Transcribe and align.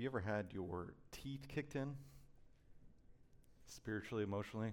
you 0.00 0.08
ever 0.08 0.20
had 0.20 0.46
your 0.52 0.94
teeth 1.12 1.46
kicked 1.48 1.76
in? 1.76 1.94
Spiritually, 3.66 4.24
emotionally? 4.24 4.72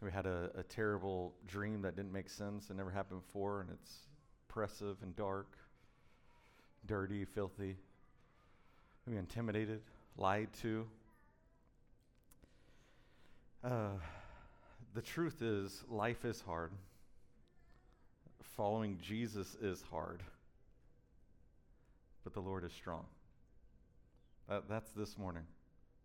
We 0.00 0.10
had 0.10 0.26
a, 0.26 0.50
a 0.56 0.62
terrible 0.62 1.34
dream 1.46 1.82
that 1.82 1.96
didn't 1.96 2.12
make 2.12 2.28
sense 2.28 2.68
and 2.68 2.78
never 2.78 2.90
happened 2.90 3.20
before, 3.20 3.60
and 3.60 3.70
it's 3.70 3.98
oppressive 4.48 4.96
and 5.02 5.14
dark, 5.14 5.56
dirty, 6.86 7.24
filthy. 7.24 7.76
Maybe 9.06 9.18
intimidated, 9.18 9.82
lied 10.16 10.48
to. 10.62 10.86
Uh, 13.62 13.90
the 14.94 15.02
truth 15.02 15.42
is, 15.42 15.84
life 15.88 16.24
is 16.24 16.40
hard. 16.40 16.72
Following 18.56 18.98
Jesus 19.00 19.56
is 19.60 19.82
hard. 19.90 20.22
But 22.24 22.34
the 22.34 22.40
Lord 22.40 22.64
is 22.64 22.72
strong. 22.72 23.04
That, 24.48 24.68
that's 24.68 24.90
this 24.90 25.16
morning. 25.18 25.44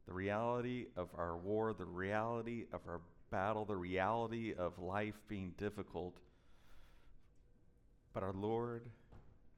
The 0.07 0.13
reality 0.13 0.87
of 0.95 1.09
our 1.17 1.37
war, 1.37 1.73
the 1.73 1.85
reality 1.85 2.65
of 2.71 2.81
our 2.87 3.01
battle, 3.29 3.65
the 3.65 3.75
reality 3.75 4.53
of 4.57 4.79
life 4.79 5.19
being 5.27 5.53
difficult. 5.57 6.17
But 8.13 8.23
our 8.23 8.33
Lord 8.33 8.83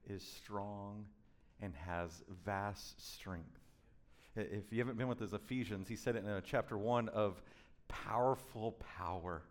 is 0.09 0.23
strong 0.23 1.05
and 1.61 1.73
has 1.75 2.23
vast 2.45 3.13
strength. 3.13 3.59
If 4.35 4.71
you 4.71 4.79
haven't 4.79 4.97
been 4.97 5.07
with 5.07 5.21
us, 5.21 5.33
Ephesians, 5.33 5.87
he 5.87 5.95
said 5.95 6.15
it 6.15 6.23
in 6.25 6.41
chapter 6.45 6.77
1 6.77 7.09
of 7.09 7.41
powerful 7.87 8.73
power. 8.97 9.43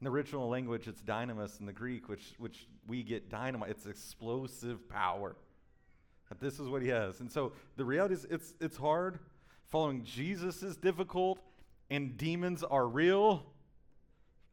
In 0.00 0.04
the 0.04 0.10
original 0.10 0.48
language, 0.48 0.88
it's 0.88 1.02
dynamis 1.02 1.60
in 1.60 1.66
the 1.66 1.72
Greek, 1.72 2.08
which, 2.08 2.34
which 2.38 2.66
we 2.86 3.02
get 3.02 3.30
dynamite. 3.30 3.70
It's 3.70 3.86
explosive 3.86 4.88
power. 4.88 5.36
This 6.40 6.60
is 6.60 6.68
what 6.68 6.82
he 6.82 6.88
has. 6.88 7.20
And 7.20 7.30
so 7.30 7.52
the 7.76 7.84
reality 7.84 8.14
is 8.14 8.26
it's, 8.30 8.54
it's 8.60 8.76
hard. 8.76 9.18
Following 9.68 10.04
Jesus 10.04 10.62
is 10.62 10.76
difficult, 10.76 11.40
and 11.90 12.16
demons 12.16 12.62
are 12.62 12.86
real, 12.86 13.44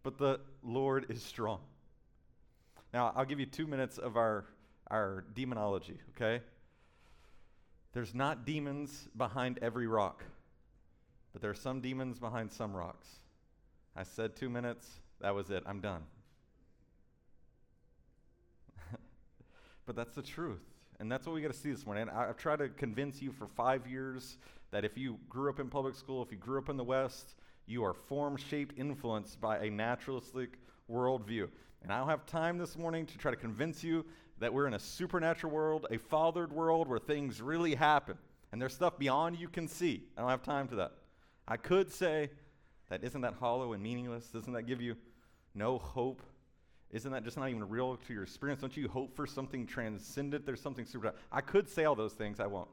but 0.03 0.17
the 0.17 0.39
Lord 0.63 1.05
is 1.09 1.22
strong. 1.22 1.59
Now, 2.94 3.13
I'll 3.16 3.25
give 3.25 3.39
you 3.39 3.45
two 3.45 3.67
minutes 3.67 3.97
of 3.97 4.17
our, 4.17 4.45
our 4.88 5.25
demonology, 5.33 6.00
okay? 6.16 6.44
There's 7.94 8.13
not 8.13 8.45
demons 8.45 9.07
behind 9.16 9.59
every 9.61 9.88
rock, 9.88 10.23
but 11.33 11.41
there 11.41 11.52
are 11.52 11.55
some 11.55 11.81
demons 11.81 12.19
behind 12.19 12.52
some 12.52 12.75
rocks. 12.75 13.07
I 13.95 14.03
said 14.03 14.35
two 14.35 14.50
minutes, 14.50 14.85
that 15.22 15.33
was 15.33 15.50
it, 15.50 15.63
I'm 15.66 15.80
done. 15.80 16.03
but 19.85 19.95
that's 19.95 20.13
the 20.13 20.22
truth. 20.22 20.75
And 20.99 21.11
that's 21.11 21.25
what 21.25 21.35
we 21.35 21.41
got 21.41 21.51
to 21.51 21.57
see 21.57 21.71
this 21.71 21.85
morning. 21.85 22.09
I, 22.09 22.27
have 22.27 22.38
tried 22.38 22.59
to 22.59 22.69
convince 22.69 23.21
you 23.21 23.31
for 23.31 23.47
five 23.47 23.88
years 23.88 24.38
that 24.71 24.85
if 24.85 24.97
you 24.97 25.17
grew 25.29 25.49
up 25.49 25.59
in 25.59 25.69
public 25.69 25.95
school, 25.95 26.23
if 26.23 26.31
you 26.31 26.38
grew 26.38 26.57
up 26.57 26.69
in 26.69 26.77
the 26.77 26.83
West, 26.83 27.35
you 27.65 27.83
are 27.83 27.93
form 27.93 28.38
shaped, 28.38 28.77
influenced 28.77 29.41
by 29.41 29.57
a 29.57 29.69
naturalistic 29.69 30.59
worldview. 30.89 31.47
And 31.83 31.91
I 31.91 31.97
don't 31.97 32.09
have 32.09 32.25
time 32.25 32.57
this 32.57 32.77
morning 32.77 33.05
to 33.07 33.17
try 33.17 33.31
to 33.31 33.38
convince 33.38 33.83
you 33.83 34.05
that 34.39 34.53
we're 34.53 34.67
in 34.67 34.73
a 34.73 34.79
supernatural 34.79 35.51
world, 35.51 35.85
a 35.91 35.97
fathered 35.97 36.51
world 36.51 36.88
where 36.88 36.99
things 36.99 37.41
really 37.41 37.75
happen. 37.75 38.17
And 38.51 38.61
there's 38.61 38.73
stuff 38.73 38.97
beyond 38.97 39.38
you 39.38 39.47
can 39.47 39.67
see. 39.67 40.03
I 40.17 40.21
don't 40.21 40.29
have 40.29 40.43
time 40.43 40.67
for 40.67 40.75
that. 40.75 40.93
I 41.47 41.57
could 41.57 41.91
say 41.91 42.29
that 42.89 43.03
isn't 43.03 43.21
that 43.21 43.33
hollow 43.33 43.73
and 43.73 43.83
meaningless? 43.83 44.27
Doesn't 44.27 44.53
that 44.53 44.63
give 44.63 44.81
you 44.81 44.95
no 45.53 45.77
hope 45.77 46.21
isn't 46.95 47.11
that 47.11 47.25
just 47.25 47.35
not 47.35 47.49
even 47.49 47.67
real 47.67 47.97
to 47.97 48.13
your 48.13 48.23
experience? 48.23 48.61
Don't 48.61 48.77
you 48.77 48.88
hope 48.88 49.13
for 49.17 49.27
something 49.27 49.67
transcendent? 49.67 50.45
There's 50.45 50.61
something 50.61 50.85
super. 50.85 51.13
I 51.29 51.41
could 51.41 51.67
say 51.67 51.83
all 51.83 51.93
those 51.93 52.13
things, 52.13 52.39
I 52.39 52.47
won't. 52.47 52.69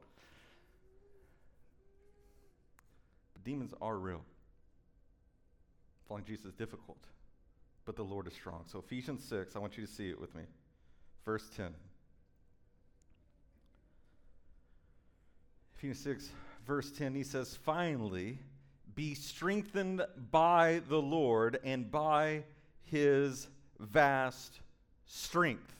But 3.32 3.42
demons 3.42 3.74
are 3.82 3.96
real. 3.96 4.22
Following 6.06 6.24
Jesus 6.24 6.46
is 6.46 6.52
difficult, 6.52 7.00
but 7.84 7.96
the 7.96 8.04
Lord 8.04 8.28
is 8.28 8.32
strong. 8.32 8.62
So, 8.70 8.78
Ephesians 8.78 9.24
6, 9.24 9.56
I 9.56 9.58
want 9.58 9.76
you 9.76 9.84
to 9.84 9.92
see 9.92 10.08
it 10.08 10.20
with 10.20 10.32
me. 10.36 10.42
Verse 11.24 11.50
10. 11.56 11.74
Ephesians 15.78 15.98
6, 15.98 16.28
verse 16.64 16.92
10, 16.92 17.16
he 17.16 17.24
says, 17.24 17.58
Finally, 17.64 18.38
be 18.94 19.16
strengthened 19.16 20.06
by 20.30 20.80
the 20.88 21.02
Lord 21.02 21.58
and 21.64 21.90
by 21.90 22.44
his 22.84 23.48
vast 23.82 24.60
strength. 25.06 25.74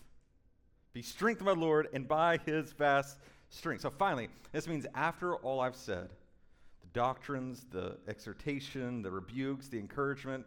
Be 0.93 1.03
strengthened 1.03 1.47
by 1.47 1.55
the 1.55 1.61
Lord 1.61 1.89
and 1.93 2.07
by 2.07 2.39
his 2.45 2.73
vast 2.73 3.19
strength. 3.49 3.83
So 3.83 3.91
finally, 3.91 4.29
this 4.53 4.69
means 4.69 4.87
after 4.95 5.37
all 5.37 5.61
I've 5.61 5.77
said, 5.77 6.11
the 6.81 6.89
doctrines, 6.93 7.65
the 7.71 7.97
exhortation, 8.09 9.03
the 9.03 9.11
rebukes, 9.11 9.69
the 9.69 9.79
encouragement, 9.79 10.45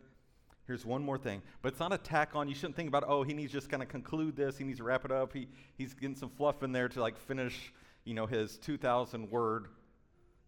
here's 0.67 0.85
one 0.85 1.03
more 1.03 1.17
thing. 1.17 1.41
But 1.61 1.69
it's 1.71 1.79
not 1.79 1.93
a 1.93 1.97
tack 1.97 2.35
on. 2.35 2.47
You 2.47 2.55
shouldn't 2.55 2.75
think 2.75 2.89
about, 2.89 3.05
oh, 3.07 3.23
he 3.23 3.33
needs 3.33 3.51
just 3.51 3.69
kind 3.69 3.81
of 3.81 3.89
conclude 3.89 4.35
this. 4.35 4.57
He 4.57 4.63
needs 4.63 4.79
to 4.79 4.83
wrap 4.83 5.05
it 5.05 5.11
up. 5.11 5.33
He, 5.33 5.47
he's 5.77 5.93
getting 5.93 6.15
some 6.15 6.29
fluff 6.29 6.61
in 6.63 6.71
there 6.71 6.89
to 6.89 7.01
like 7.01 7.17
finish, 7.17 7.73
you 8.03 8.13
know, 8.13 8.25
his 8.25 8.57
2,000 8.57 9.31
word 9.31 9.67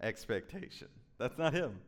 expectation. 0.02 0.88
That's 1.18 1.38
not 1.38 1.54
him. 1.54 1.80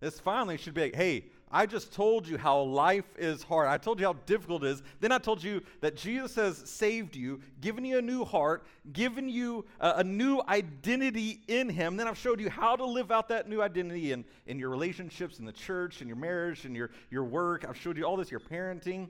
This 0.00 0.20
finally 0.20 0.58
should 0.58 0.74
be 0.74 0.82
like, 0.82 0.94
hey, 0.94 1.24
I 1.50 1.64
just 1.64 1.92
told 1.92 2.26
you 2.26 2.38
how 2.38 2.60
life 2.60 3.04
is 3.16 3.44
hard. 3.44 3.68
I 3.68 3.78
told 3.78 4.00
you 4.00 4.06
how 4.06 4.14
difficult 4.26 4.64
it 4.64 4.70
is. 4.70 4.82
Then 4.98 5.12
I 5.12 5.18
told 5.18 5.42
you 5.42 5.62
that 5.80 5.96
Jesus 5.96 6.34
has 6.34 6.58
saved 6.68 7.14
you, 7.14 7.40
given 7.60 7.84
you 7.84 7.98
a 7.98 8.02
new 8.02 8.24
heart, 8.24 8.66
given 8.92 9.28
you 9.28 9.64
a, 9.78 9.94
a, 9.98 10.04
new 10.04 10.42
identity 10.48 11.40
in 11.46 11.68
Him. 11.68 11.96
Then 11.96 12.08
I've 12.08 12.18
showed 12.18 12.40
you 12.40 12.50
how 12.50 12.74
to 12.74 12.84
live 12.84 13.12
out 13.12 13.28
that 13.28 13.48
new 13.48 13.62
identity 13.62 14.10
in, 14.10 14.24
in 14.46 14.58
your 14.58 14.70
relationships, 14.70 15.38
in 15.38 15.44
the 15.44 15.52
church, 15.52 16.02
in 16.02 16.08
your 16.08 16.16
marriage, 16.16 16.64
in 16.64 16.74
your, 16.74 16.90
your 17.10 17.24
work. 17.24 17.64
I've 17.66 17.76
showed 17.76 17.96
you 17.96 18.04
all 18.04 18.16
this, 18.16 18.30
your 18.30 18.40
parenting. 18.40 19.08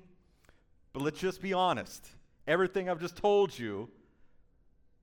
But 0.93 1.03
let's 1.03 1.19
just 1.19 1.41
be 1.41 1.55
honest. 1.55 2.07
Everything 2.47 2.91
I've 2.91 3.01
just 3.01 3.17
told 3.17 3.59
you 3.59 3.89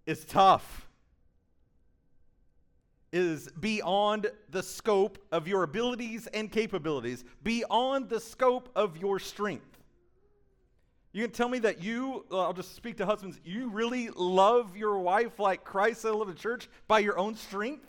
is 0.06 0.24
tough 0.24 0.88
is 3.14 3.48
beyond 3.60 4.30
the 4.50 4.64
scope 4.64 5.20
of 5.32 5.48
your 5.48 5.64
abilities 5.64 6.28
and 6.34 6.52
capabilities, 6.52 7.24
beyond 7.44 8.10
the 8.10 8.20
scope 8.20 8.70
of 8.76 8.98
your 8.98 9.20
strength. 9.20 9.78
You 11.14 11.22
can 11.24 11.32
tell 11.32 11.48
me 11.48 11.60
that 11.60 11.82
you, 11.82 12.26
I'll 12.32 12.54
just 12.54 12.76
speak 12.76 12.98
to 12.98 13.06
husbands, 13.06 13.40
you 13.46 13.70
really 13.70 14.10
love 14.10 14.76
your 14.76 14.98
wife 14.98 15.40
like 15.40 15.64
Christ 15.64 16.02
said 16.02 16.10
love 16.10 16.28
the 16.28 16.34
church 16.34 16.68
by 16.88 17.00
your 17.00 17.20
own 17.20 17.36
strength? 17.36 17.86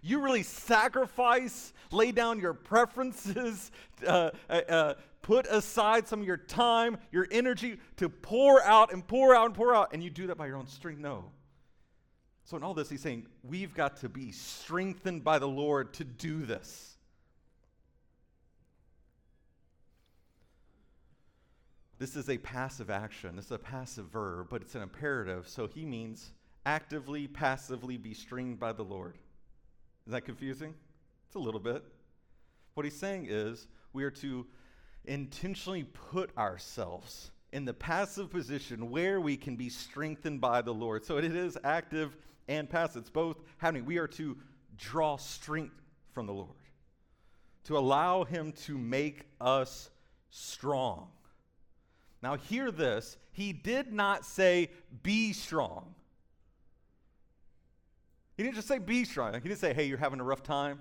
You 0.00 0.20
really 0.20 0.44
sacrifice, 0.44 1.72
lay 1.90 2.12
down 2.12 2.38
your 2.38 2.54
preferences, 2.54 3.72
uh, 4.06 4.30
uh, 4.48 4.52
uh, 4.68 4.94
put 5.22 5.48
aside 5.48 6.06
some 6.06 6.20
of 6.20 6.26
your 6.26 6.36
time, 6.36 6.98
your 7.10 7.26
energy 7.32 7.78
to 7.96 8.08
pour 8.08 8.62
out 8.62 8.92
and 8.92 9.04
pour 9.04 9.34
out 9.34 9.46
and 9.46 9.54
pour 9.54 9.74
out, 9.74 9.92
and 9.92 10.04
you 10.04 10.08
do 10.08 10.28
that 10.28 10.38
by 10.38 10.46
your 10.46 10.56
own 10.56 10.68
strength? 10.68 11.00
No. 11.00 11.32
So, 12.48 12.56
in 12.56 12.62
all 12.62 12.72
this, 12.72 12.88
he's 12.88 13.02
saying 13.02 13.26
we've 13.44 13.74
got 13.74 13.98
to 13.98 14.08
be 14.08 14.32
strengthened 14.32 15.22
by 15.22 15.38
the 15.38 15.46
Lord 15.46 15.92
to 15.94 16.04
do 16.04 16.46
this. 16.46 16.96
This 21.98 22.16
is 22.16 22.30
a 22.30 22.38
passive 22.38 22.88
action. 22.88 23.36
This 23.36 23.44
is 23.46 23.50
a 23.50 23.58
passive 23.58 24.06
verb, 24.06 24.46
but 24.48 24.62
it's 24.62 24.74
an 24.74 24.80
imperative. 24.80 25.46
So 25.46 25.66
he 25.66 25.84
means 25.84 26.30
actively, 26.64 27.26
passively 27.26 27.98
be 27.98 28.14
strengthened 28.14 28.58
by 28.58 28.72
the 28.72 28.82
Lord. 28.84 29.18
Is 30.06 30.12
that 30.12 30.22
confusing? 30.22 30.72
It's 31.26 31.36
a 31.36 31.40
little 31.40 31.60
bit. 31.60 31.84
What 32.72 32.84
he's 32.84 32.96
saying 32.96 33.26
is 33.28 33.66
we 33.92 34.04
are 34.04 34.10
to 34.12 34.46
intentionally 35.04 35.82
put 35.82 36.34
ourselves 36.38 37.30
in 37.52 37.66
the 37.66 37.74
passive 37.74 38.30
position 38.30 38.90
where 38.90 39.20
we 39.20 39.36
can 39.36 39.54
be 39.54 39.68
strengthened 39.68 40.40
by 40.40 40.62
the 40.62 40.72
Lord. 40.72 41.04
So 41.04 41.18
it 41.18 41.24
is 41.24 41.58
active 41.62 42.16
and 42.48 42.68
passive. 42.68 43.02
It's 43.02 43.10
both 43.10 43.36
happening. 43.58 43.84
We 43.84 43.98
are 43.98 44.08
to 44.08 44.36
draw 44.76 45.16
strength 45.16 45.80
from 46.12 46.26
the 46.26 46.32
Lord, 46.32 46.48
to 47.64 47.76
allow 47.76 48.24
Him 48.24 48.52
to 48.64 48.76
make 48.76 49.26
us 49.40 49.90
strong. 50.30 51.08
Now, 52.22 52.36
hear 52.36 52.70
this. 52.70 53.16
He 53.32 53.52
did 53.52 53.92
not 53.92 54.24
say, 54.24 54.70
be 55.02 55.32
strong. 55.32 55.94
He 58.36 58.42
didn't 58.42 58.56
just 58.56 58.68
say, 58.68 58.78
be 58.78 59.04
strong. 59.04 59.34
He 59.34 59.40
didn't 59.40 59.60
say, 59.60 59.72
hey, 59.72 59.84
you're 59.84 59.98
having 59.98 60.20
a 60.20 60.24
rough 60.24 60.42
time. 60.42 60.80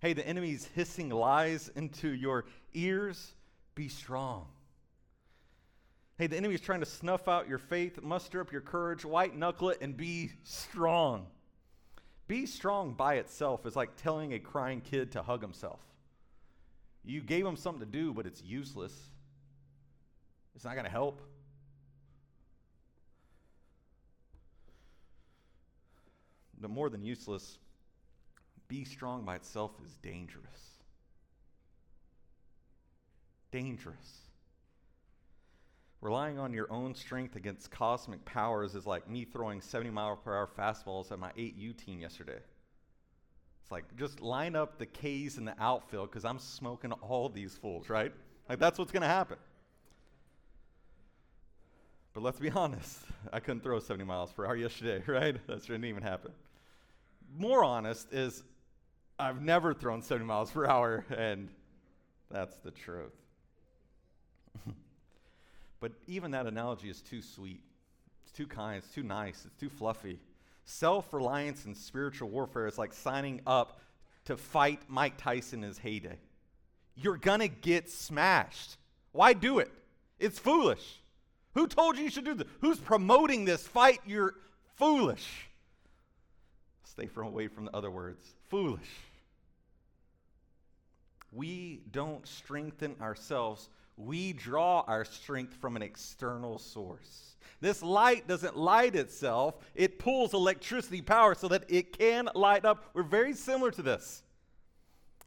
Hey, 0.00 0.12
the 0.12 0.26
enemy's 0.26 0.68
hissing 0.74 1.10
lies 1.10 1.70
into 1.76 2.08
your 2.08 2.46
ears. 2.72 3.34
Be 3.74 3.88
strong. 3.88 4.46
Hey, 6.16 6.28
the 6.28 6.36
enemy 6.36 6.54
is 6.54 6.60
trying 6.60 6.80
to 6.80 6.86
snuff 6.86 7.26
out 7.26 7.48
your 7.48 7.58
faith, 7.58 8.00
muster 8.00 8.40
up 8.40 8.52
your 8.52 8.60
courage, 8.60 9.04
white 9.04 9.36
knuckle 9.36 9.70
it, 9.70 9.78
and 9.80 9.96
be 9.96 10.30
strong. 10.44 11.26
Be 12.28 12.46
strong 12.46 12.94
by 12.94 13.14
itself 13.14 13.66
is 13.66 13.74
like 13.74 13.96
telling 13.96 14.32
a 14.32 14.38
crying 14.38 14.80
kid 14.80 15.12
to 15.12 15.22
hug 15.22 15.42
himself. 15.42 15.80
You 17.04 17.20
gave 17.20 17.44
him 17.44 17.56
something 17.56 17.80
to 17.80 17.86
do, 17.86 18.14
but 18.14 18.26
it's 18.26 18.42
useless. 18.42 18.92
It's 20.54 20.64
not 20.64 20.74
going 20.74 20.84
to 20.84 20.90
help. 20.90 21.20
But 26.60 26.70
more 26.70 26.88
than 26.88 27.02
useless, 27.02 27.58
be 28.68 28.84
strong 28.84 29.24
by 29.24 29.34
itself 29.34 29.72
is 29.84 29.96
dangerous. 29.98 30.78
Dangerous. 33.50 34.23
Relying 36.04 36.38
on 36.38 36.52
your 36.52 36.70
own 36.70 36.94
strength 36.94 37.34
against 37.34 37.70
cosmic 37.70 38.22
powers 38.26 38.74
is 38.74 38.86
like 38.86 39.08
me 39.08 39.24
throwing 39.24 39.62
70 39.62 39.88
mile 39.88 40.16
per 40.16 40.36
hour 40.36 40.46
fastballs 40.46 41.10
at 41.10 41.18
my 41.18 41.30
8U 41.30 41.82
team 41.82 41.98
yesterday. 41.98 42.40
It's 43.62 43.72
like 43.72 43.84
just 43.96 44.20
line 44.20 44.54
up 44.54 44.78
the 44.78 44.84
K's 44.84 45.38
in 45.38 45.46
the 45.46 45.54
outfield 45.58 46.10
because 46.10 46.26
I'm 46.26 46.38
smoking 46.38 46.92
all 46.92 47.30
these 47.30 47.56
fools, 47.56 47.88
right? 47.88 48.12
Like 48.50 48.58
that's 48.58 48.78
what's 48.78 48.92
going 48.92 49.00
to 49.00 49.08
happen. 49.08 49.38
But 52.12 52.22
let's 52.22 52.38
be 52.38 52.50
honest, 52.54 52.98
I 53.32 53.40
couldn't 53.40 53.62
throw 53.62 53.78
70 53.78 54.04
miles 54.04 54.30
per 54.30 54.44
hour 54.44 54.56
yesterday, 54.56 55.02
right? 55.10 55.38
That 55.46 55.62
didn't 55.62 55.86
even 55.86 56.02
happen. 56.02 56.32
More 57.34 57.64
honest 57.64 58.12
is 58.12 58.44
I've 59.18 59.40
never 59.40 59.72
thrown 59.72 60.02
70 60.02 60.26
miles 60.26 60.50
per 60.50 60.66
hour, 60.66 61.06
and 61.16 61.48
that's 62.30 62.58
the 62.58 62.72
truth. 62.72 63.14
but 65.84 65.92
even 66.06 66.30
that 66.30 66.46
analogy 66.46 66.88
is 66.88 67.02
too 67.02 67.20
sweet. 67.20 67.60
It's 68.22 68.32
too 68.32 68.46
kind, 68.46 68.78
it's 68.78 68.94
too 68.94 69.02
nice, 69.02 69.44
it's 69.44 69.60
too 69.60 69.68
fluffy. 69.68 70.18
Self 70.64 71.12
reliance 71.12 71.66
in 71.66 71.74
spiritual 71.74 72.30
warfare 72.30 72.66
is 72.66 72.78
like 72.78 72.94
signing 72.94 73.42
up 73.46 73.82
to 74.24 74.38
fight 74.38 74.80
Mike 74.88 75.18
Tyson 75.18 75.62
in 75.62 75.68
his 75.68 75.76
heyday. 75.76 76.16
You're 76.94 77.18
gonna 77.18 77.48
get 77.48 77.90
smashed. 77.90 78.78
Why 79.12 79.34
do 79.34 79.58
it? 79.58 79.70
It's 80.18 80.38
foolish. 80.38 81.02
Who 81.52 81.66
told 81.66 81.98
you 81.98 82.04
you 82.04 82.10
should 82.10 82.24
do 82.24 82.32
this? 82.32 82.48
Who's 82.62 82.78
promoting 82.78 83.44
this 83.44 83.66
fight? 83.66 84.00
You're 84.06 84.36
foolish. 84.76 85.50
Stay 86.84 87.08
from 87.08 87.26
away 87.26 87.48
from 87.48 87.66
the 87.66 87.76
other 87.76 87.90
words. 87.90 88.24
Foolish. 88.48 88.88
We 91.30 91.82
don't 91.90 92.26
strengthen 92.26 92.96
ourselves. 93.02 93.68
We 93.96 94.32
draw 94.32 94.80
our 94.86 95.04
strength 95.04 95.54
from 95.60 95.76
an 95.76 95.82
external 95.82 96.58
source. 96.58 97.36
This 97.60 97.82
light 97.82 98.26
doesn't 98.26 98.56
light 98.56 98.96
itself, 98.96 99.56
it 99.74 99.98
pulls 99.98 100.34
electricity 100.34 101.00
power 101.00 101.34
so 101.34 101.48
that 101.48 101.64
it 101.68 101.96
can 101.96 102.28
light 102.34 102.64
up. 102.64 102.90
We're 102.92 103.02
very 103.04 103.32
similar 103.32 103.70
to 103.70 103.82
this. 103.82 104.22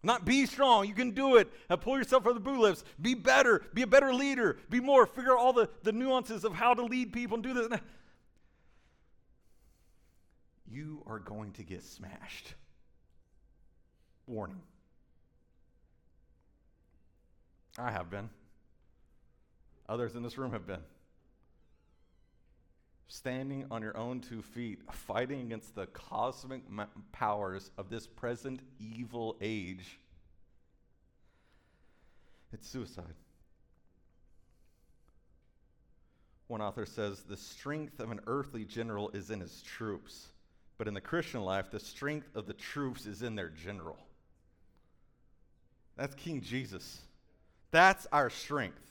Not 0.03 0.25
be 0.25 0.45
strong, 0.45 0.87
you 0.87 0.93
can 0.93 1.11
do 1.11 1.37
it. 1.37 1.51
Uh, 1.69 1.75
pull 1.75 1.97
yourself 1.97 2.23
from 2.23 2.35
the 2.35 2.39
boot 2.39 2.59
lifts. 2.59 2.83
Be 3.01 3.15
better, 3.15 3.63
be 3.73 3.81
a 3.81 3.87
better 3.87 4.13
leader, 4.13 4.57
be 4.69 4.79
more, 4.79 5.05
figure 5.07 5.31
out 5.31 5.39
all 5.39 5.53
the, 5.53 5.69
the 5.83 5.91
nuances 5.91 6.43
of 6.43 6.53
how 6.53 6.73
to 6.73 6.83
lead 6.83 7.11
people 7.11 7.35
and 7.35 7.43
do 7.43 7.53
this. 7.53 7.67
You 10.69 11.01
are 11.07 11.19
going 11.19 11.53
to 11.53 11.63
get 11.63 11.83
smashed. 11.83 12.53
Warning. 14.27 14.61
I 17.79 17.91
have 17.91 18.09
been. 18.09 18.29
Others 19.89 20.16
in 20.16 20.24
this 20.24 20.38
room 20.38 20.51
have 20.51 20.68
been 20.68 20.81
standing 23.07 23.66
on 23.72 23.81
your 23.81 23.95
own 23.98 24.19
two 24.19 24.42
feet, 24.42 24.80
fighting 24.92 25.42
against 25.42 25.75
the 25.75 25.88
cosmic 25.88 26.62
powers 27.12 27.72
of 27.78 27.89
this 27.89 28.06
present 28.06 28.60
evil 28.80 29.38
age, 29.42 30.00
it's 32.54 32.68
suicide. 32.68 33.06
One 36.48 36.62
author 36.62 36.86
says 36.86 37.24
the 37.24 37.38
strength 37.38 38.00
of 38.00 38.12
an 38.12 38.22
earthly 38.28 38.63
general 38.63 39.10
is 39.10 39.31
in 39.31 39.42
his 39.42 39.62
troops, 39.62 40.28
but 40.78 40.88
in 40.88 40.94
the 40.94 41.01
Christian 41.01 41.42
life, 41.42 41.72
the 41.72 41.80
strength 41.80 42.36
of 42.36 42.45
the 42.45 42.54
troops 42.54 43.06
is 43.06 43.22
in 43.22 43.36
their 43.36 43.50
general. 43.50 43.98
That's 45.98 46.16
King 46.16 46.42
Jesus. 46.42 47.01
That's 47.72 48.07
our 48.12 48.30
strength. 48.30 48.87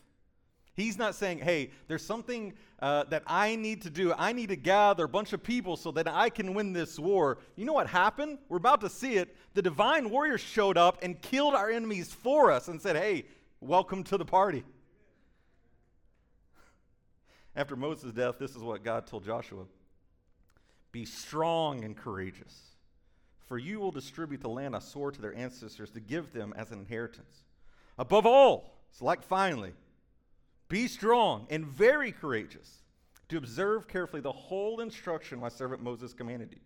He's 0.77 0.99
not 0.99 1.15
saying, 1.15 1.39
hey, 1.39 1.71
there's 1.89 2.05
something 2.05 2.53
uh, 2.81 3.05
that 3.05 3.23
I 3.27 3.57
need 3.57 3.81
to 3.83 3.91
do. 3.91 4.13
I 4.13 4.35
need 4.35 4.51
to 4.51 4.57
gather 4.57 5.05
a 5.05 5.09
bunch 5.09 5.33
of 5.33 5.43
people 5.43 5.75
so 5.75 5.91
that 5.93 6.07
I 6.07 6.29
can 6.29 6.53
win 6.53 6.75
this 6.75 6.99
war. 6.99 7.39
You 7.57 7.65
know 7.65 7.73
what 7.73 7.87
happened? 7.87 8.37
We're 8.51 8.59
about 8.59 8.83
to 8.83 8.91
see 8.91 9.15
it. 9.15 9.35
The 9.55 9.63
divine 9.63 10.11
warriors 10.11 10.43
showed 10.43 10.77
up 10.77 10.99
and 11.03 11.21
killed 11.23 11.55
our 11.55 11.71
enemies 11.71 12.13
for 12.13 12.53
us 12.53 12.69
and 12.69 12.81
said, 12.81 12.95
hey, 12.95 13.25
welcome 13.61 14.05
to 14.05 14.19
the 14.19 14.27
party. 14.27 14.65
After 17.57 17.75
Moses' 17.75 18.13
death, 18.13 18.39
this 18.39 18.55
is 18.55 18.63
what 18.63 18.85
God 18.85 19.07
told 19.07 19.25
Joshua 19.25 19.65
Be 20.93 21.07
strong 21.07 21.85
and 21.85 21.97
courageous, 21.97 22.55
for 23.47 23.57
you 23.57 23.81
will 23.81 23.93
distribute 23.93 24.43
the 24.43 24.51
land 24.51 24.77
I 24.77 24.81
swore 24.81 25.11
to 25.11 25.23
their 25.23 25.35
ancestors 25.35 25.91
to 25.93 26.01
give 26.01 26.35
them 26.35 26.53
as 26.55 26.71
an 26.71 26.81
inheritance. 26.81 27.45
Above 27.99 28.27
all, 28.27 28.75
it's 28.91 29.01
like 29.01 29.23
finally, 29.23 29.73
be 30.69 30.89
strong 30.89 31.47
and 31.51 31.67
very 31.67 32.13
courageous 32.13 32.83
to 33.29 33.37
observe 33.37 33.89
carefully 33.89 34.23
the 34.23 34.33
whole 34.33 34.81
instruction 34.81 35.39
my 35.39 35.49
servant 35.49 35.83
Moses 35.83 36.13
commanded 36.13 36.53
you. 36.53 36.61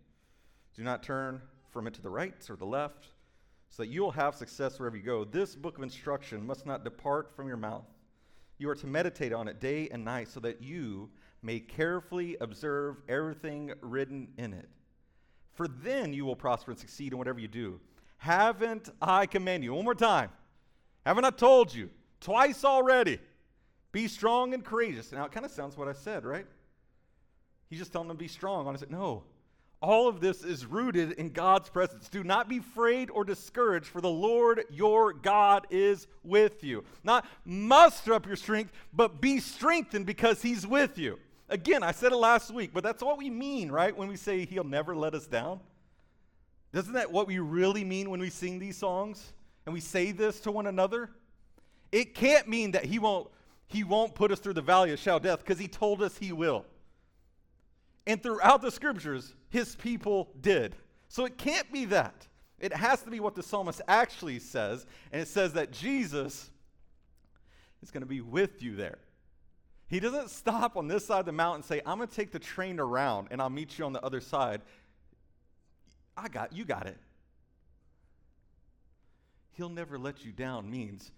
Do 0.74 0.82
not 0.82 1.02
turn 1.02 1.40
from 1.70 1.86
it 1.86 1.94
to 1.94 2.02
the 2.02 2.10
right 2.10 2.34
or 2.48 2.56
the 2.56 2.66
left, 2.66 3.08
so 3.68 3.82
that 3.82 3.88
you 3.88 4.02
will 4.02 4.10
have 4.10 4.34
success 4.34 4.78
wherever 4.78 4.96
you 4.96 5.02
go. 5.02 5.24
This 5.24 5.54
book 5.54 5.76
of 5.76 5.82
instruction 5.82 6.44
must 6.46 6.66
not 6.66 6.84
depart 6.84 7.34
from 7.34 7.46
your 7.46 7.56
mouth. 7.56 7.86
You 8.58 8.68
are 8.68 8.74
to 8.74 8.86
meditate 8.86 9.32
on 9.32 9.48
it 9.48 9.60
day 9.60 9.88
and 9.90 10.04
night, 10.04 10.28
so 10.28 10.40
that 10.40 10.62
you 10.62 11.08
may 11.42 11.60
carefully 11.60 12.36
observe 12.40 12.96
everything 13.08 13.72
written 13.80 14.28
in 14.36 14.52
it. 14.52 14.68
For 15.52 15.68
then 15.68 16.12
you 16.12 16.24
will 16.24 16.36
prosper 16.36 16.70
and 16.72 16.80
succeed 16.80 17.12
in 17.12 17.18
whatever 17.18 17.38
you 17.38 17.48
do. 17.48 17.80
Haven't 18.18 18.90
I 19.00 19.26
commanded 19.26 19.64
you? 19.64 19.74
One 19.74 19.84
more 19.84 19.94
time. 19.94 20.30
Haven't 21.06 21.24
I 21.24 21.30
told 21.30 21.74
you? 21.74 21.90
Twice 22.20 22.64
already. 22.64 23.18
Be 23.92 24.08
strong 24.08 24.54
and 24.54 24.64
courageous. 24.64 25.12
Now, 25.12 25.24
it 25.24 25.32
kind 25.32 25.44
of 25.44 25.52
sounds 25.52 25.76
what 25.76 25.88
I 25.88 25.92
said, 25.92 26.24
right? 26.24 26.46
He's 27.68 27.78
just 27.78 27.92
telling 27.92 28.08
them 28.08 28.16
to 28.16 28.22
be 28.22 28.28
strong. 28.28 28.68
I 28.68 28.76
said, 28.76 28.90
no. 28.90 29.24
All 29.82 30.08
of 30.08 30.20
this 30.20 30.44
is 30.44 30.66
rooted 30.66 31.12
in 31.12 31.30
God's 31.30 31.70
presence. 31.70 32.08
Do 32.08 32.22
not 32.22 32.48
be 32.48 32.58
afraid 32.58 33.08
or 33.10 33.24
discouraged, 33.24 33.86
for 33.86 34.02
the 34.02 34.10
Lord 34.10 34.64
your 34.70 35.14
God 35.14 35.66
is 35.70 36.06
with 36.22 36.62
you. 36.62 36.84
Not 37.02 37.26
muster 37.46 38.12
up 38.12 38.26
your 38.26 38.36
strength, 38.36 38.72
but 38.92 39.22
be 39.22 39.40
strengthened 39.40 40.04
because 40.04 40.42
he's 40.42 40.66
with 40.66 40.98
you. 40.98 41.18
Again, 41.48 41.82
I 41.82 41.92
said 41.92 42.12
it 42.12 42.16
last 42.16 42.52
week, 42.52 42.72
but 42.74 42.84
that's 42.84 43.02
what 43.02 43.16
we 43.16 43.30
mean, 43.30 43.72
right? 43.72 43.96
When 43.96 44.08
we 44.08 44.16
say 44.16 44.44
he'll 44.44 44.64
never 44.64 44.94
let 44.94 45.14
us 45.14 45.26
down. 45.26 45.60
Isn't 46.74 46.92
that 46.92 47.10
what 47.10 47.26
we 47.26 47.38
really 47.38 47.82
mean 47.82 48.10
when 48.10 48.20
we 48.20 48.30
sing 48.30 48.58
these 48.58 48.76
songs 48.76 49.32
and 49.66 49.72
we 49.72 49.80
say 49.80 50.12
this 50.12 50.40
to 50.40 50.52
one 50.52 50.66
another? 50.66 51.10
It 51.90 52.14
can't 52.14 52.46
mean 52.48 52.72
that 52.72 52.84
he 52.84 52.98
won't 52.98 53.28
he 53.70 53.84
won't 53.84 54.16
put 54.16 54.32
us 54.32 54.40
through 54.40 54.54
the 54.54 54.62
valley 54.62 54.92
of 54.92 54.98
shadow 54.98 55.20
death 55.20 55.38
because 55.38 55.58
he 55.58 55.68
told 55.68 56.02
us 56.02 56.18
he 56.18 56.32
will. 56.32 56.66
And 58.04 58.20
throughout 58.20 58.62
the 58.62 58.70
scriptures, 58.70 59.32
his 59.48 59.76
people 59.76 60.28
did. 60.40 60.74
So 61.08 61.24
it 61.24 61.38
can't 61.38 61.70
be 61.72 61.84
that. 61.86 62.26
It 62.58 62.72
has 62.72 63.02
to 63.02 63.10
be 63.10 63.20
what 63.20 63.36
the 63.36 63.44
psalmist 63.44 63.80
actually 63.86 64.40
says. 64.40 64.86
And 65.12 65.22
it 65.22 65.28
says 65.28 65.52
that 65.52 65.70
Jesus 65.70 66.50
is 67.80 67.92
going 67.92 68.02
to 68.02 68.08
be 68.08 68.20
with 68.20 68.60
you 68.60 68.74
there. 68.74 68.98
He 69.86 70.00
doesn't 70.00 70.30
stop 70.30 70.76
on 70.76 70.88
this 70.88 71.06
side 71.06 71.20
of 71.20 71.26
the 71.26 71.32
mountain 71.32 71.60
and 71.60 71.64
say, 71.64 71.80
I'm 71.86 71.98
going 71.98 72.08
to 72.08 72.14
take 72.14 72.32
the 72.32 72.40
train 72.40 72.80
around 72.80 73.28
and 73.30 73.40
I'll 73.40 73.50
meet 73.50 73.78
you 73.78 73.84
on 73.84 73.92
the 73.92 74.04
other 74.04 74.20
side. 74.20 74.62
I 76.16 76.28
got 76.28 76.52
you 76.52 76.64
got 76.64 76.88
it. 76.88 76.98
He'll 79.52 79.68
never 79.68 79.96
let 79.96 80.24
you 80.24 80.32
down 80.32 80.68
means 80.68 81.12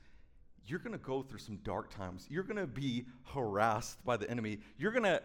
you're 0.66 0.78
going 0.78 0.92
to 0.92 0.98
go 0.98 1.22
through 1.22 1.40
some 1.40 1.56
dark 1.64 1.94
times. 1.94 2.26
You're 2.30 2.44
going 2.44 2.56
to 2.56 2.66
be 2.66 3.06
harassed 3.24 4.04
by 4.04 4.16
the 4.16 4.30
enemy. 4.30 4.58
You're 4.78 4.92
going 4.92 5.04
to 5.04 5.22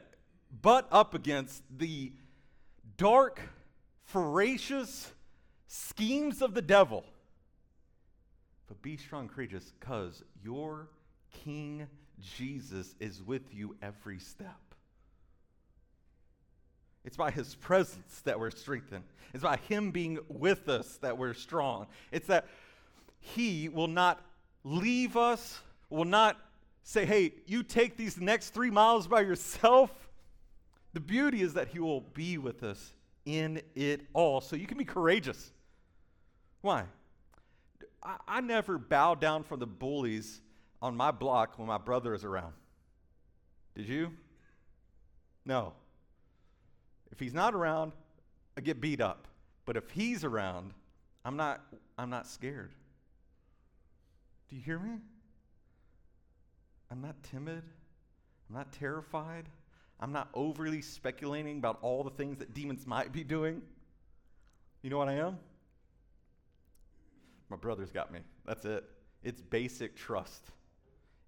butt 0.61 0.87
up 0.91 1.13
against 1.13 1.63
the 1.77 2.13
dark, 2.97 3.41
voracious 4.07 5.11
schemes 5.67 6.41
of 6.41 6.53
the 6.53 6.61
devil. 6.61 7.03
But 8.67 8.81
be 8.81 8.97
strong, 8.97 9.29
courageous, 9.29 9.71
because 9.79 10.23
your 10.43 10.89
King 11.43 11.87
Jesus 12.19 12.95
is 12.99 13.21
with 13.21 13.53
you 13.53 13.75
every 13.81 14.19
step. 14.19 14.59
It's 17.05 17.15
by 17.15 17.31
his 17.31 17.55
presence 17.55 18.21
that 18.25 18.37
we're 18.39 18.51
strengthened. 18.51 19.05
It's 19.33 19.43
by 19.43 19.57
him 19.57 19.91
being 19.91 20.19
with 20.27 20.67
us 20.67 20.97
that 20.97 21.17
we're 21.17 21.33
strong. 21.33 21.87
It's 22.11 22.27
that 22.27 22.47
he 23.19 23.69
will 23.69 23.87
not 23.87 24.21
leave 24.67 25.15
us, 25.15 25.59
will 25.89 26.05
not 26.05 26.37
say, 26.83 27.05
hey, 27.05 27.33
you 27.45 27.63
take 27.63 27.97
these 27.97 28.19
next 28.19 28.49
three 28.49 28.69
miles 28.69 29.07
by 29.07 29.21
yourself. 29.21 29.91
The 30.93 30.99
beauty 30.99 31.41
is 31.41 31.53
that 31.53 31.69
He 31.69 31.79
will 31.79 32.01
be 32.01 32.37
with 32.37 32.63
us 32.63 32.93
in 33.25 33.61
it 33.75 34.01
all. 34.13 34.41
So 34.41 34.55
you 34.55 34.67
can 34.67 34.77
be 34.77 34.85
courageous. 34.85 35.51
Why? 36.61 36.83
I, 38.03 38.17
I 38.27 38.41
never 38.41 38.77
bow 38.77 39.15
down 39.15 39.43
from 39.43 39.59
the 39.59 39.67
bullies 39.67 40.41
on 40.81 40.95
my 40.95 41.11
block 41.11 41.57
when 41.57 41.67
my 41.67 41.77
brother 41.77 42.13
is 42.13 42.23
around. 42.23 42.53
Did 43.75 43.87
you? 43.87 44.11
No. 45.45 45.73
If 47.11 47.19
he's 47.19 47.33
not 47.33 47.53
around, 47.53 47.93
I 48.57 48.61
get 48.61 48.81
beat 48.81 49.01
up. 49.01 49.27
But 49.65 49.77
if 49.77 49.89
he's 49.91 50.23
around, 50.23 50.73
I'm 51.25 51.37
not, 51.37 51.61
I'm 51.97 52.09
not 52.09 52.27
scared. 52.27 52.71
Do 54.49 54.55
you 54.55 54.61
hear 54.61 54.79
me? 54.79 54.97
I'm 56.89 57.01
not 57.01 57.21
timid. 57.23 57.63
I'm 58.49 58.55
not 58.55 58.71
terrified. 58.71 59.49
I'm 59.99 60.11
not 60.11 60.29
overly 60.33 60.81
speculating 60.81 61.57
about 61.57 61.79
all 61.81 62.03
the 62.03 62.11
things 62.11 62.37
that 62.37 62.53
demons 62.53 62.85
might 62.85 63.11
be 63.11 63.23
doing. 63.23 63.61
You 64.81 64.89
know 64.89 64.97
what 64.97 65.09
I 65.09 65.15
am? 65.15 65.37
My 67.49 67.57
brother's 67.57 67.91
got 67.91 68.11
me. 68.11 68.19
That's 68.45 68.63
it. 68.65 68.83
It's 69.23 69.41
basic 69.41 69.95
trust. 69.95 70.51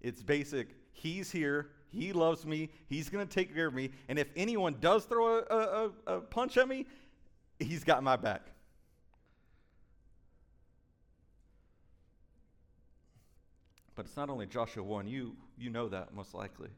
It's 0.00 0.22
basic, 0.22 0.68
he's 0.92 1.30
here, 1.30 1.70
he 1.90 2.12
loves 2.12 2.46
me, 2.46 2.70
he's 2.86 3.10
going 3.10 3.26
to 3.26 3.32
take 3.32 3.54
care 3.54 3.66
of 3.66 3.74
me, 3.74 3.90
and 4.08 4.18
if 4.18 4.28
anyone 4.34 4.76
does 4.80 5.04
throw 5.04 5.40
a, 5.40 5.42
a, 5.42 5.90
a 6.06 6.20
punch 6.20 6.56
at 6.56 6.66
me, 6.68 6.86
he's 7.58 7.84
got 7.84 8.02
my 8.02 8.16
back. 8.16 8.46
But 14.00 14.06
it's 14.06 14.16
not 14.16 14.30
only 14.30 14.46
Joshua 14.46 14.82
1, 14.82 15.08
you, 15.08 15.36
you 15.58 15.68
know 15.68 15.86
that 15.90 16.14
most 16.14 16.32
likely. 16.32 16.70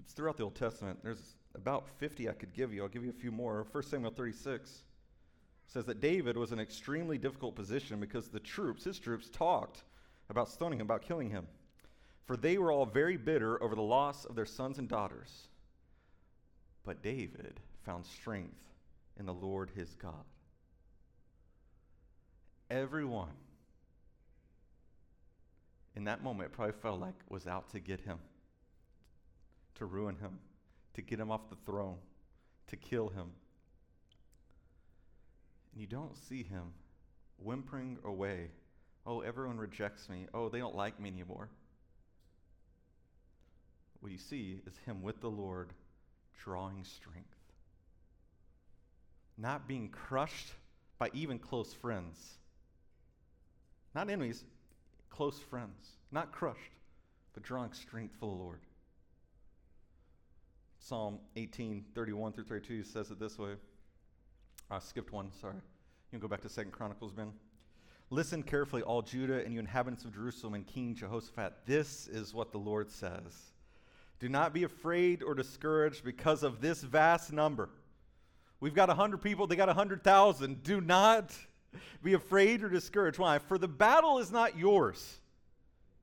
It's 0.00 0.12
throughout 0.12 0.36
the 0.36 0.42
Old 0.42 0.54
Testament. 0.54 0.98
There's 1.02 1.36
about 1.54 1.88
50 1.96 2.28
I 2.28 2.34
could 2.34 2.52
give 2.52 2.70
you. 2.70 2.82
I'll 2.82 2.90
give 2.90 3.02
you 3.02 3.08
a 3.08 3.18
few 3.18 3.32
more. 3.32 3.66
1 3.72 3.82
Samuel 3.84 4.10
36 4.10 4.82
says 5.66 5.86
that 5.86 6.02
David 6.02 6.36
was 6.36 6.52
in 6.52 6.58
an 6.58 6.62
extremely 6.62 7.16
difficult 7.16 7.56
position 7.56 7.98
because 7.98 8.28
the 8.28 8.40
troops, 8.40 8.84
his 8.84 8.98
troops, 8.98 9.30
talked 9.30 9.84
about 10.28 10.50
stoning 10.50 10.80
him, 10.80 10.84
about 10.84 11.00
killing 11.00 11.30
him. 11.30 11.46
For 12.26 12.36
they 12.36 12.58
were 12.58 12.70
all 12.70 12.84
very 12.84 13.16
bitter 13.16 13.62
over 13.62 13.74
the 13.74 13.80
loss 13.80 14.26
of 14.26 14.36
their 14.36 14.44
sons 14.44 14.78
and 14.78 14.86
daughters. 14.86 15.48
But 16.84 17.02
David 17.02 17.58
found 17.86 18.04
strength 18.04 18.60
in 19.18 19.24
the 19.24 19.32
Lord 19.32 19.70
his 19.74 19.94
God. 19.94 20.26
Everyone 22.70 23.32
in 25.96 26.04
that 26.04 26.22
moment, 26.22 26.50
it 26.50 26.52
probably 26.52 26.74
felt 26.82 27.00
like 27.00 27.14
was 27.28 27.46
out 27.46 27.70
to 27.70 27.80
get 27.80 28.00
him, 28.00 28.18
to 29.76 29.86
ruin 29.86 30.16
him, 30.16 30.38
to 30.94 31.02
get 31.02 31.20
him 31.20 31.30
off 31.30 31.48
the 31.50 31.56
throne, 31.64 31.96
to 32.68 32.76
kill 32.76 33.08
him. 33.08 33.30
And 35.72 35.80
you 35.80 35.86
don't 35.86 36.16
see 36.16 36.42
him 36.42 36.72
whimpering 37.38 37.98
away. 38.04 38.50
Oh, 39.06 39.20
everyone 39.20 39.58
rejects 39.58 40.08
me. 40.08 40.26
Oh, 40.34 40.48
they 40.48 40.58
don't 40.58 40.74
like 40.74 40.98
me 40.98 41.10
anymore. 41.10 41.48
What 44.00 44.12
you 44.12 44.18
see 44.18 44.60
is 44.66 44.74
him 44.84 45.02
with 45.02 45.20
the 45.20 45.30
Lord 45.30 45.70
drawing 46.42 46.84
strength. 46.84 47.28
Not 49.38 49.66
being 49.66 49.88
crushed 49.88 50.48
by 50.98 51.10
even 51.12 51.38
close 51.38 51.72
friends. 51.72 52.18
Not 53.94 54.10
enemies, 54.10 54.44
close 55.14 55.38
friends, 55.38 55.98
not 56.10 56.32
crushed, 56.32 56.72
but 57.34 57.42
drawing 57.44 57.72
strength 57.72 58.14
for 58.18 58.26
the 58.26 58.42
Lord. 58.42 58.58
Psalm 60.80 61.18
18, 61.36 61.84
31 61.94 62.32
through 62.32 62.44
32 62.44 62.82
says 62.82 63.10
it 63.10 63.20
this 63.20 63.38
way. 63.38 63.52
I 64.70 64.80
skipped 64.80 65.12
one, 65.12 65.30
sorry. 65.40 65.54
You 65.54 65.60
can 66.10 66.18
go 66.18 66.26
back 66.26 66.40
to 66.42 66.48
Second 66.48 66.72
Chronicles, 66.72 67.12
Ben. 67.12 67.32
Listen 68.10 68.42
carefully, 68.42 68.82
all 68.82 69.02
Judah 69.02 69.44
and 69.44 69.54
you 69.54 69.60
inhabitants 69.60 70.04
of 70.04 70.12
Jerusalem 70.12 70.54
and 70.54 70.66
King 70.66 70.94
Jehoshaphat. 70.94 71.54
This 71.64 72.08
is 72.08 72.34
what 72.34 72.50
the 72.50 72.58
Lord 72.58 72.90
says. 72.90 73.52
Do 74.18 74.28
not 74.28 74.52
be 74.52 74.64
afraid 74.64 75.22
or 75.22 75.34
discouraged 75.34 76.04
because 76.04 76.42
of 76.42 76.60
this 76.60 76.82
vast 76.82 77.32
number. 77.32 77.70
We've 78.58 78.74
got 78.74 78.88
100 78.88 79.22
people, 79.22 79.46
they 79.46 79.56
got 79.56 79.68
100,000. 79.68 80.62
Do 80.64 80.80
not 80.80 81.32
be 82.02 82.14
afraid 82.14 82.62
or 82.62 82.68
discouraged. 82.68 83.18
Why? 83.18 83.38
For 83.38 83.58
the 83.58 83.68
battle 83.68 84.18
is 84.18 84.30
not 84.30 84.58
yours, 84.58 85.20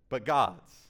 but 0.10 0.26
God's. 0.26 0.82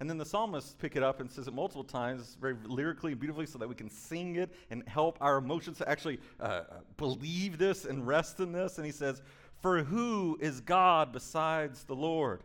And 0.00 0.08
then 0.08 0.16
the 0.16 0.24
psalmist 0.24 0.78
pick 0.78 0.96
it 0.96 1.02
up 1.02 1.20
and 1.20 1.30
says 1.30 1.46
it 1.46 1.52
multiple 1.52 1.84
times, 1.84 2.38
very 2.40 2.56
lyrically 2.64 3.12
and 3.12 3.20
beautifully, 3.20 3.44
so 3.44 3.58
that 3.58 3.68
we 3.68 3.74
can 3.74 3.90
sing 3.90 4.36
it 4.36 4.50
and 4.70 4.82
help 4.88 5.18
our 5.20 5.36
emotions 5.36 5.76
to 5.78 5.88
actually 5.88 6.18
uh, 6.40 6.62
believe 6.96 7.58
this 7.58 7.84
and 7.84 8.06
rest 8.06 8.40
in 8.40 8.50
this. 8.50 8.78
And 8.78 8.86
he 8.86 8.92
says, 8.92 9.20
For 9.60 9.82
who 9.82 10.38
is 10.40 10.62
God 10.62 11.12
besides 11.12 11.84
the 11.84 11.94
Lord? 11.94 12.42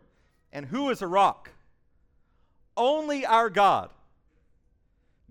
And 0.51 0.65
who 0.65 0.89
is 0.89 1.01
a 1.01 1.07
rock? 1.07 1.49
Only 2.75 3.25
our 3.25 3.49
God. 3.49 3.89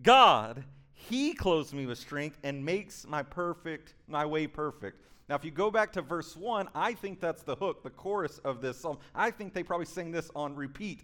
God, 0.03 0.65
He 0.95 1.35
clothes 1.35 1.75
me 1.75 1.85
with 1.85 1.99
strength 1.99 2.39
and 2.43 2.65
makes 2.65 3.07
my 3.07 3.23
perfect, 3.23 3.95
my 4.09 4.25
way 4.25 4.47
perfect. 4.47 5.03
Now, 5.29 5.37
if 5.37 5.45
you 5.45 5.51
go 5.51 5.71
back 5.71 5.93
to 5.93 6.03
verse 6.03 6.37
1, 6.37 6.69
I 6.75 6.93
think 6.93 7.21
that's 7.21 7.43
the 7.43 7.57
hook, 7.57 7.83
the 7.83 7.91
chorus 7.91 8.39
of 8.45 8.61
this 8.61 8.79
psalm. 8.79 8.99
I 9.15 9.31
think 9.31 9.55
they 9.55 9.63
probably 9.63 9.87
sing 9.87 10.11
this 10.11 10.31
on 10.37 10.55
repeat. 10.55 11.01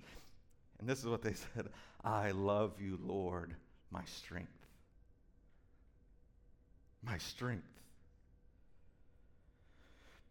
And 0.78 0.88
this 0.88 0.98
is 0.98 1.06
what 1.06 1.22
they 1.22 1.32
said 1.54 1.68
I 2.04 2.32
love 2.32 2.80
you, 2.80 2.98
Lord, 3.02 3.54
my 3.90 4.04
strength. 4.04 4.48
My 7.02 7.18
strength. 7.18 7.64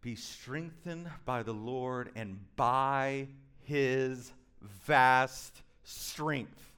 Be 0.02 0.16
strengthened 0.16 1.10
by 1.26 1.44
the 1.44 1.54
Lord 1.54 2.12
and 2.16 2.40
by 2.56 3.28
his 3.64 4.32
vast 4.62 5.62
strength. 5.84 6.72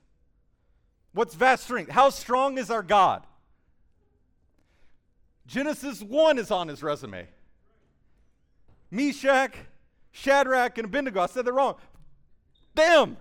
What's 1.13 1.35
vast 1.35 1.65
strength? 1.65 1.91
How 1.91 2.09
strong 2.09 2.57
is 2.57 2.71
our 2.71 2.81
God? 2.81 3.25
Genesis 5.47 6.01
1 6.01 6.37
is 6.37 6.51
on 6.51 6.67
his 6.67 6.81
resume. 6.81 7.27
Meshach, 8.89 9.55
Shadrach, 10.11 10.77
and 10.77 10.85
Abednego. 10.85 11.21
I 11.21 11.25
said 11.27 11.45
that 11.45 11.53
wrong. 11.53 11.75
Them. 12.75 13.17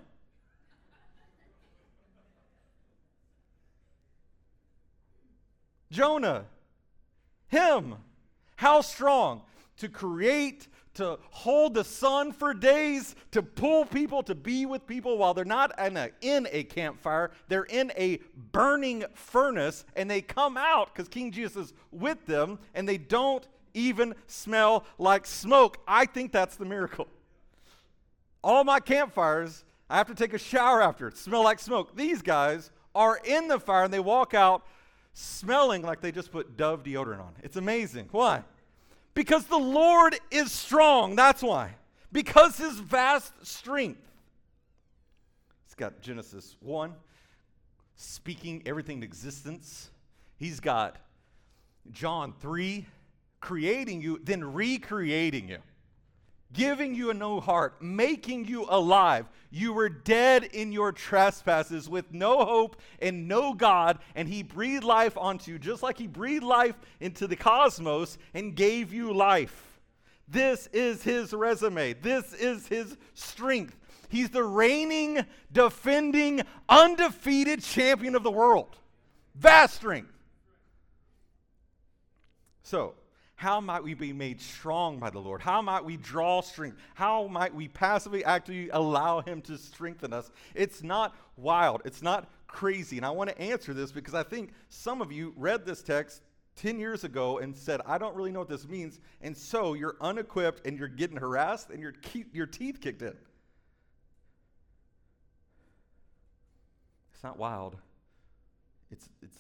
Jonah. 5.90 6.44
Him. 7.48 7.96
How 8.56 8.80
strong? 8.80 9.42
To 9.78 9.88
create, 9.88 10.68
to 10.94 11.18
hold 11.30 11.75
the 11.75 11.85
sun 11.85 12.32
for 12.32 12.52
days, 12.52 13.14
to 13.30 13.42
pull 13.42 13.85
people 13.85 14.23
to 14.25 14.35
be 14.35 14.66
with 14.66 14.87
people 14.87 15.18
while 15.18 15.35
they're 15.35 15.44
not 15.44 15.73
in 15.78 15.97
a, 15.97 16.11
in 16.20 16.49
a 16.50 16.64
campfire, 16.64 17.30
they're 17.49 17.64
in 17.64 17.92
a 17.97 18.18
burning 18.52 19.04
furnace, 19.14 19.85
and 19.94 20.11
they 20.11 20.20
come 20.20 20.56
out 20.56 20.92
because 20.92 21.09
King 21.09 21.30
Jesus 21.30 21.56
is 21.68 21.73
with 21.92 22.26
them, 22.26 22.59
and 22.75 22.88
they 22.88 22.99
don't 22.99 23.47
even 23.75 24.14
smell 24.26 24.85
like 24.99 25.26
smoke. 25.26 25.78
I 25.87 26.06
think 26.06 26.32
that's 26.32 26.56
the 26.56 26.64
miracle. 26.64 27.06
All 28.42 28.64
my 28.64 28.80
campfires, 28.80 29.64
I 29.88 29.97
have 29.97 30.09
to 30.09 30.14
take 30.14 30.35
a 30.35 30.38
shower 30.38 30.82
after 30.82 31.09
it, 31.09 31.16
smell 31.16 31.44
like 31.44 31.61
smoke. 31.61 31.94
These 31.94 32.23
guys 32.23 32.70
are 32.94 33.20
in 33.25 33.49
the 33.49 33.61
fire 33.61 33.85
and 33.85 33.92
they 33.92 34.00
walk 34.00 34.35
out 34.35 34.66
smelling 35.12 35.82
like 35.82 36.00
they 36.00 36.12
just 36.12 36.32
put 36.32 36.56
Dove 36.56 36.82
deodorant 36.82 37.20
on. 37.20 37.35
It's 37.42 37.56
amazing. 37.56 38.09
Why? 38.11 38.42
Because 39.20 39.44
the 39.44 39.58
Lord 39.58 40.18
is 40.30 40.50
strong. 40.50 41.14
That's 41.14 41.42
why. 41.42 41.74
Because 42.10 42.56
his 42.56 42.78
vast 42.78 43.34
strength. 43.44 44.00
He's 45.66 45.74
got 45.74 46.00
Genesis 46.00 46.56
1, 46.60 46.94
speaking 47.96 48.62
everything 48.64 48.96
in 48.96 49.02
existence. 49.02 49.90
He's 50.38 50.58
got 50.58 50.96
John 51.92 52.32
3, 52.40 52.86
creating 53.40 54.00
you, 54.00 54.18
then 54.24 54.42
recreating 54.54 55.50
you 55.50 55.58
giving 56.52 56.95
you 56.95 57.11
a 57.11 57.14
new 57.14 57.40
heart, 57.40 57.80
making 57.80 58.47
you 58.47 58.66
alive. 58.69 59.26
You 59.50 59.73
were 59.73 59.88
dead 59.88 60.45
in 60.45 60.73
your 60.73 60.92
trespasses 60.92 61.88
with 61.88 62.12
no 62.12 62.45
hope 62.45 62.80
and 63.00 63.28
no 63.28 63.54
God, 63.54 63.99
and 64.14 64.28
He 64.28 64.42
breathed 64.42 64.85
life 64.85 65.16
onto 65.16 65.52
you, 65.52 65.59
just 65.59 65.83
like 65.83 65.99
He 65.99 66.07
breathed 66.07 66.45
life 66.45 66.76
into 67.00 67.26
the 67.26 67.37
cosmos 67.37 68.19
and 68.35 68.54
gave 68.54 68.92
you 68.92 69.12
life. 69.12 69.80
This 70.28 70.69
is 70.73 71.02
His 71.02 71.33
resume, 71.33 71.95
this 71.95 72.33
is 72.35 72.66
His 72.66 72.97
strength. 73.14 73.76
He's 74.09 74.30
the 74.30 74.42
reigning, 74.42 75.25
defending, 75.52 76.42
undefeated 76.69 77.62
champion 77.62 78.16
of 78.16 78.25
the 78.25 78.30
world. 78.30 78.76
Vast 79.37 79.75
strength. 79.75 80.12
So, 82.64 82.95
how 83.40 83.59
might 83.59 83.82
we 83.82 83.94
be 83.94 84.12
made 84.12 84.38
strong 84.38 84.99
by 84.99 85.09
the 85.09 85.18
Lord? 85.18 85.40
How 85.40 85.62
might 85.62 85.82
we 85.82 85.97
draw 85.97 86.42
strength? 86.42 86.76
How 86.92 87.26
might 87.26 87.54
we 87.54 87.68
passively, 87.68 88.23
actively 88.23 88.68
allow 88.68 89.23
Him 89.23 89.40
to 89.42 89.56
strengthen 89.56 90.12
us? 90.12 90.30
It's 90.54 90.82
not 90.82 91.16
wild, 91.38 91.80
it's 91.87 92.02
not 92.02 92.28
crazy. 92.47 92.99
And 92.99 93.06
I 93.06 93.09
want 93.09 93.30
to 93.30 93.40
answer 93.40 93.73
this 93.73 93.92
because 93.92 94.12
I 94.12 94.25
think 94.25 94.50
some 94.68 95.00
of 95.00 95.11
you 95.11 95.32
read 95.38 95.64
this 95.64 95.82
text 95.82 96.20
10 96.56 96.78
years 96.78 97.02
ago 97.02 97.38
and 97.38 97.56
said, 97.56 97.80
I 97.87 97.97
don't 97.97 98.14
really 98.14 98.30
know 98.30 98.40
what 98.40 98.50
this 98.50 98.68
means. 98.68 99.00
And 99.23 99.35
so 99.35 99.73
you're 99.73 99.97
unequipped 100.02 100.66
and 100.66 100.78
you're 100.78 100.88
getting 100.88 101.16
harassed 101.16 101.70
and 101.70 101.80
your, 101.80 101.94
your 102.35 102.47
teeth 102.47 102.82
kicked 102.82 103.00
in. 103.00 103.16
It's 107.14 107.25
not 107.25 107.38
wild, 107.38 107.78
it's, 108.90 109.09
it's 109.23 109.38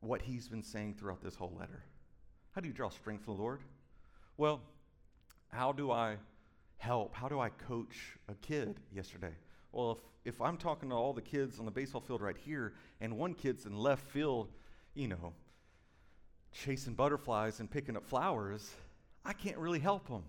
what 0.00 0.20
He's 0.22 0.48
been 0.48 0.64
saying 0.64 0.96
throughout 0.98 1.22
this 1.22 1.36
whole 1.36 1.54
letter. 1.56 1.84
How 2.56 2.62
do 2.62 2.68
you 2.68 2.72
draw 2.72 2.88
strength 2.88 3.26
from 3.26 3.36
the 3.36 3.42
Lord? 3.42 3.60
Well, 4.38 4.62
How 5.48 5.72
do 5.72 5.90
I 5.90 6.16
help? 6.78 7.14
How 7.14 7.28
do 7.28 7.38
I 7.38 7.50
coach 7.50 8.16
a 8.30 8.34
kid 8.36 8.80
yesterday? 8.90 9.34
Well, 9.72 10.00
if, 10.24 10.36
if 10.36 10.40
I'm 10.40 10.56
talking 10.56 10.88
to 10.88 10.94
all 10.94 11.12
the 11.12 11.20
kids 11.20 11.58
on 11.58 11.66
the 11.66 11.70
baseball 11.70 12.00
field 12.00 12.22
right 12.22 12.36
here, 12.36 12.72
and 13.02 13.18
one 13.18 13.34
kid's 13.34 13.66
in 13.66 13.76
left 13.76 14.08
field, 14.08 14.48
you 14.94 15.06
know, 15.06 15.34
chasing 16.50 16.94
butterflies 16.94 17.60
and 17.60 17.70
picking 17.70 17.94
up 17.94 18.06
flowers, 18.06 18.74
I 19.22 19.34
can't 19.34 19.58
really 19.58 19.78
help 19.78 20.08
them. 20.08 20.22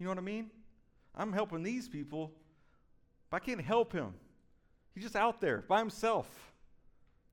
You 0.00 0.06
know 0.06 0.10
what 0.10 0.18
I 0.18 0.22
mean? 0.22 0.50
I'm 1.14 1.32
helping 1.32 1.62
these 1.62 1.88
people, 1.88 2.32
but 3.30 3.36
I 3.36 3.44
can't 3.46 3.60
help 3.60 3.92
him. 3.92 4.14
He's 4.96 5.04
just 5.04 5.14
out 5.14 5.40
there 5.40 5.64
by 5.68 5.78
himself. 5.78 6.26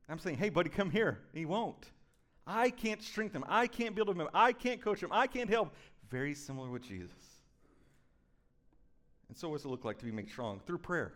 I'm 0.07 0.19
saying, 0.19 0.37
hey, 0.37 0.49
buddy, 0.49 0.69
come 0.69 0.91
here. 0.91 1.17
he 1.33 1.45
won't. 1.45 1.87
I 2.45 2.69
can't 2.69 3.01
strengthen 3.01 3.41
him. 3.41 3.47
I 3.49 3.67
can't 3.67 3.95
build 3.95 4.09
him 4.09 4.21
up. 4.21 4.29
I 4.33 4.51
can't 4.53 4.81
coach 4.81 5.01
him. 5.01 5.09
I 5.11 5.27
can't 5.27 5.49
help. 5.49 5.73
Very 6.09 6.33
similar 6.33 6.69
with 6.69 6.83
Jesus. 6.83 7.41
And 9.29 9.37
so, 9.37 9.49
what 9.49 9.57
does 9.57 9.65
it 9.65 9.69
look 9.69 9.85
like 9.85 9.97
to 9.99 10.05
be 10.05 10.11
made 10.11 10.29
strong? 10.29 10.59
Through 10.65 10.79
prayer. 10.79 11.13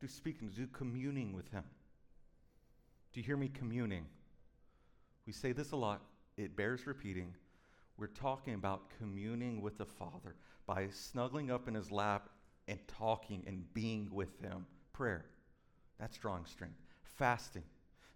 Do 0.00 0.06
speaking, 0.06 0.50
do 0.54 0.66
communing 0.66 1.32
with 1.32 1.50
him. 1.50 1.64
Do 3.12 3.20
you 3.20 3.24
hear 3.24 3.36
me 3.36 3.48
communing? 3.48 4.04
We 5.26 5.32
say 5.32 5.52
this 5.52 5.72
a 5.72 5.76
lot, 5.76 6.02
it 6.36 6.54
bears 6.54 6.86
repeating. 6.86 7.34
We're 7.96 8.08
talking 8.08 8.54
about 8.54 8.90
communing 8.98 9.62
with 9.62 9.78
the 9.78 9.86
Father 9.86 10.34
by 10.66 10.88
snuggling 10.90 11.50
up 11.50 11.66
in 11.66 11.74
his 11.74 11.90
lap 11.90 12.28
and 12.68 12.78
talking 12.88 13.42
and 13.46 13.72
being 13.72 14.10
with 14.12 14.38
him. 14.40 14.66
Prayer. 14.92 15.24
That's 15.98 16.18
drawing 16.18 16.44
strength. 16.44 16.76
Fasting. 17.16 17.62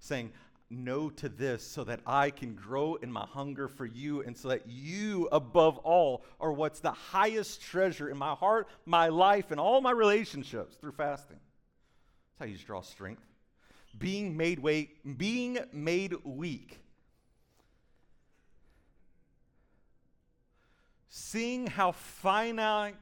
Saying, 0.00 0.32
no 0.70 1.10
to 1.10 1.28
this 1.28 1.66
so 1.66 1.84
that 1.84 2.00
I 2.06 2.30
can 2.30 2.54
grow 2.54 2.94
in 2.94 3.10
my 3.10 3.26
hunger 3.26 3.68
for 3.68 3.84
you 3.84 4.22
and 4.22 4.36
so 4.36 4.48
that 4.48 4.68
you, 4.68 5.28
above 5.32 5.78
all, 5.78 6.24
are 6.38 6.52
what's 6.52 6.80
the 6.80 6.92
highest 6.92 7.60
treasure 7.60 8.08
in 8.08 8.16
my 8.16 8.34
heart, 8.34 8.68
my 8.86 9.08
life, 9.08 9.50
and 9.50 9.60
all 9.60 9.80
my 9.80 9.90
relationships 9.90 10.76
through 10.76 10.92
fasting. 10.92 11.38
That's 12.38 12.38
how 12.38 12.52
you 12.52 12.58
draw 12.64 12.80
strength. 12.82 13.22
Being 13.98 14.36
made, 14.36 14.60
weight, 14.60 15.18
being 15.18 15.58
made 15.72 16.14
weak. 16.24 16.78
Seeing 21.08 21.66
how 21.66 21.90
finite 21.90 22.94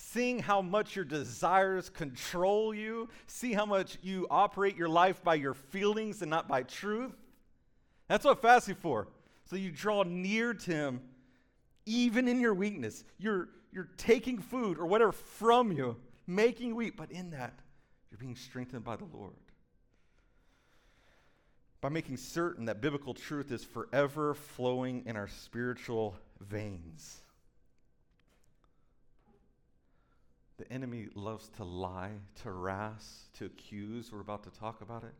seeing 0.00 0.38
how 0.38 0.62
much 0.62 0.96
your 0.96 1.04
desires 1.04 1.90
control 1.90 2.74
you, 2.74 3.08
see 3.26 3.52
how 3.52 3.66
much 3.66 3.98
you 4.02 4.26
operate 4.30 4.76
your 4.76 4.88
life 4.88 5.22
by 5.22 5.34
your 5.34 5.54
feelings 5.54 6.22
and 6.22 6.30
not 6.30 6.48
by 6.48 6.62
truth. 6.62 7.12
That's 8.08 8.24
what 8.24 8.40
fasting 8.40 8.76
for. 8.76 9.08
So 9.44 9.56
you 9.56 9.70
draw 9.70 10.02
near 10.02 10.54
to 10.54 10.72
him 10.72 11.00
even 11.84 12.28
in 12.28 12.40
your 12.40 12.54
weakness. 12.54 13.04
You're, 13.18 13.50
you're 13.72 13.90
taking 13.98 14.38
food 14.38 14.78
or 14.78 14.86
whatever 14.86 15.12
from 15.12 15.70
you, 15.70 15.96
making 16.26 16.74
weak, 16.74 16.96
but 16.96 17.10
in 17.10 17.30
that, 17.30 17.58
you're 18.10 18.18
being 18.18 18.36
strengthened 18.36 18.84
by 18.84 18.96
the 18.96 19.06
Lord. 19.12 19.34
By 21.80 21.88
making 21.90 22.16
certain 22.16 22.64
that 22.66 22.80
biblical 22.80 23.14
truth 23.14 23.52
is 23.52 23.64
forever 23.64 24.34
flowing 24.34 25.02
in 25.06 25.16
our 25.16 25.28
spiritual 25.28 26.16
veins. 26.40 27.20
The 30.60 30.70
enemy 30.70 31.08
loves 31.14 31.48
to 31.56 31.64
lie, 31.64 32.10
to 32.42 32.44
harass, 32.44 33.30
to 33.38 33.46
accuse. 33.46 34.12
We're 34.12 34.20
about 34.20 34.42
to 34.42 34.50
talk 34.50 34.82
about 34.82 35.04
it. 35.04 35.14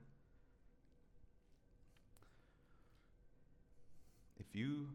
If 4.38 4.54
you 4.54 4.88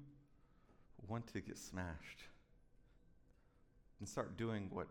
want 1.08 1.25
to 1.34 1.42
get 1.42 1.58
smashed 1.58 2.25
and 4.00 4.08
start 4.08 4.38
doing 4.38 4.70
what 4.72 4.86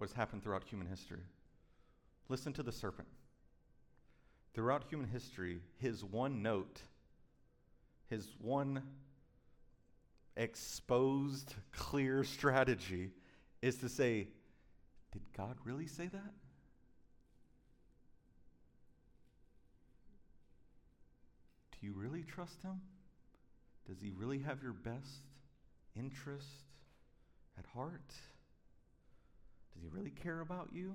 has 0.00 0.12
happened 0.12 0.42
throughout 0.42 0.64
human 0.64 0.88
history, 0.88 1.22
listen 2.28 2.52
to 2.54 2.64
the 2.64 2.72
serpent. 2.72 3.06
Throughout 4.52 4.82
human 4.90 5.06
history, 5.06 5.60
his 5.76 6.02
one 6.02 6.42
note, 6.42 6.80
his 8.10 8.26
one 8.40 8.82
exposed, 10.36 11.54
clear 11.70 12.24
strategy 12.24 13.12
is 13.62 13.76
to 13.78 13.88
say, 13.88 14.28
Did 15.12 15.22
God 15.36 15.56
really 15.64 15.86
say 15.86 16.06
that? 16.06 16.32
Do 21.80 21.86
you 21.86 21.92
really 21.92 22.22
trust 22.22 22.62
Him? 22.62 22.80
Does 23.88 24.00
He 24.00 24.10
really 24.10 24.40
have 24.40 24.62
your 24.62 24.72
best 24.72 25.22
interest 25.96 26.46
at 27.58 27.64
heart? 27.74 28.08
Does 29.74 29.82
He 29.82 29.88
really 29.88 30.10
care 30.10 30.40
about 30.40 30.70
you? 30.72 30.94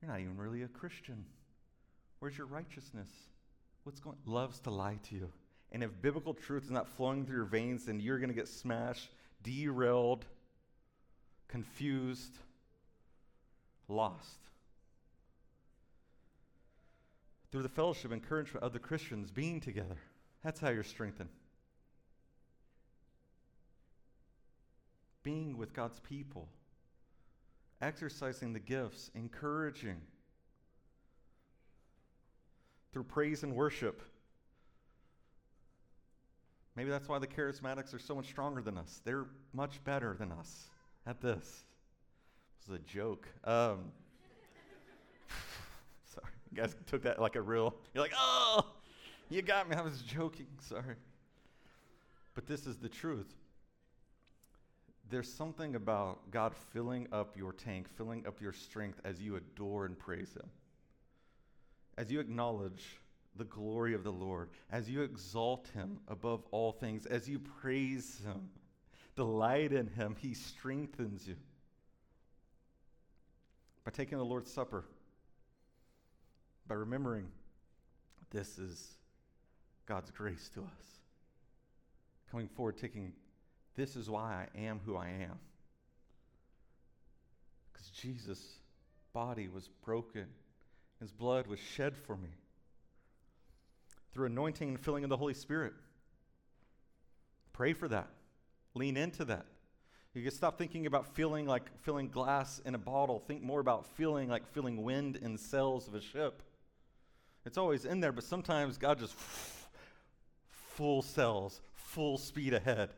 You're 0.00 0.10
not 0.10 0.20
even 0.20 0.36
really 0.36 0.62
a 0.62 0.68
Christian. 0.68 1.24
Where's 2.18 2.36
your 2.36 2.46
righteousness? 2.46 3.08
What's 3.84 4.00
going 4.00 4.16
loves 4.26 4.60
to 4.60 4.70
lie 4.70 4.98
to 5.08 5.14
you. 5.14 5.32
And 5.72 5.82
if 5.82 5.90
biblical 6.00 6.34
truth 6.34 6.64
is 6.64 6.70
not 6.70 6.88
flowing 6.88 7.26
through 7.26 7.36
your 7.36 7.44
veins, 7.46 7.86
then 7.86 8.00
you're 8.00 8.18
going 8.18 8.28
to 8.28 8.34
get 8.34 8.48
smashed, 8.48 9.10
derailed, 9.42 10.24
confused, 11.54 12.36
lost. 13.86 14.40
Through 17.52 17.62
the 17.62 17.68
fellowship, 17.68 18.10
and 18.10 18.20
encouragement 18.20 18.64
of 18.64 18.72
the 18.72 18.80
Christians 18.80 19.30
being 19.30 19.60
together, 19.60 19.98
that's 20.42 20.58
how 20.58 20.70
you're 20.70 20.82
strengthened. 20.82 21.28
Being 25.22 25.56
with 25.56 25.72
God's 25.72 26.00
people, 26.00 26.48
exercising 27.80 28.52
the 28.52 28.58
gifts, 28.58 29.12
encouraging. 29.14 30.00
Through 32.92 33.04
praise 33.04 33.44
and 33.44 33.54
worship. 33.54 34.02
Maybe 36.74 36.90
that's 36.90 37.08
why 37.08 37.20
the 37.20 37.28
charismatics 37.28 37.94
are 37.94 38.00
so 38.00 38.16
much 38.16 38.26
stronger 38.26 38.60
than 38.60 38.76
us. 38.76 39.00
They're 39.04 39.26
much 39.52 39.84
better 39.84 40.16
than 40.18 40.32
us 40.32 40.70
at 41.06 41.20
this. 41.20 41.64
This 42.58 42.68
is 42.68 42.74
a 42.74 42.78
joke. 42.78 43.28
Um, 43.44 43.92
sorry, 46.14 46.32
you 46.50 46.56
guys 46.56 46.74
took 46.86 47.02
that 47.02 47.20
like 47.20 47.36
a 47.36 47.42
real. 47.42 47.74
You're 47.92 48.02
like, 48.02 48.14
oh, 48.16 48.66
you 49.28 49.42
got 49.42 49.68
me. 49.68 49.76
I 49.76 49.82
was 49.82 50.00
joking. 50.02 50.46
Sorry. 50.60 50.96
But 52.34 52.46
this 52.46 52.66
is 52.66 52.78
the 52.78 52.88
truth. 52.88 53.34
There's 55.10 55.32
something 55.32 55.74
about 55.76 56.30
God 56.30 56.54
filling 56.72 57.06
up 57.12 57.36
your 57.36 57.52
tank, 57.52 57.86
filling 57.96 58.26
up 58.26 58.40
your 58.40 58.52
strength 58.52 59.00
as 59.04 59.20
you 59.20 59.36
adore 59.36 59.84
and 59.84 59.98
praise 59.98 60.34
Him. 60.34 60.48
As 61.98 62.10
you 62.10 62.18
acknowledge 62.18 62.98
the 63.36 63.44
glory 63.44 63.94
of 63.94 64.02
the 64.02 64.12
Lord, 64.12 64.48
as 64.72 64.88
you 64.88 65.02
exalt 65.02 65.68
Him 65.74 65.98
above 66.08 66.44
all 66.50 66.72
things, 66.72 67.06
as 67.06 67.28
you 67.28 67.38
praise 67.38 68.20
Him 68.24 68.48
delight 69.16 69.72
in 69.72 69.86
Him, 69.88 70.16
He 70.18 70.34
strengthens 70.34 71.26
you. 71.26 71.36
By 73.84 73.90
taking 73.90 74.18
the 74.18 74.24
Lord's 74.24 74.50
Supper, 74.50 74.84
by 76.66 76.74
remembering 76.74 77.26
this 78.30 78.58
is 78.58 78.94
God's 79.86 80.10
grace 80.10 80.50
to 80.54 80.60
us. 80.60 80.86
Coming 82.30 82.48
forward, 82.48 82.78
taking 82.78 83.12
this 83.76 83.96
is 83.96 84.08
why 84.08 84.46
I 84.54 84.58
am 84.58 84.80
who 84.84 84.96
I 84.96 85.08
am. 85.08 85.38
Because 87.72 87.88
Jesus' 87.90 88.58
body 89.12 89.48
was 89.48 89.68
broken, 89.84 90.26
His 91.00 91.12
blood 91.12 91.46
was 91.46 91.58
shed 91.58 91.96
for 91.96 92.16
me. 92.16 92.30
Through 94.12 94.26
anointing 94.26 94.68
and 94.68 94.80
filling 94.80 95.04
of 95.04 95.10
the 95.10 95.16
Holy 95.16 95.34
Spirit. 95.34 95.74
Pray 97.52 97.72
for 97.72 97.88
that. 97.88 98.08
Lean 98.74 98.96
into 98.96 99.24
that. 99.26 99.46
You 100.14 100.22
can 100.22 100.30
stop 100.30 100.58
thinking 100.58 100.86
about 100.86 101.14
feeling 101.14 101.46
like 101.46 101.76
filling 101.82 102.08
glass 102.08 102.60
in 102.64 102.74
a 102.74 102.78
bottle. 102.78 103.18
Think 103.18 103.42
more 103.42 103.60
about 103.60 103.86
feeling 103.96 104.28
like 104.28 104.46
filling 104.52 104.82
wind 104.82 105.16
in 105.16 105.36
sails 105.36 105.88
of 105.88 105.94
a 105.94 106.00
ship. 106.00 106.42
It's 107.44 107.58
always 107.58 107.84
in 107.84 108.00
there, 108.00 108.12
but 108.12 108.24
sometimes 108.24 108.78
God 108.78 109.00
just 109.00 109.14
full 110.46 111.02
sails, 111.02 111.60
full 111.72 112.16
speed 112.16 112.54
ahead. 112.54 112.90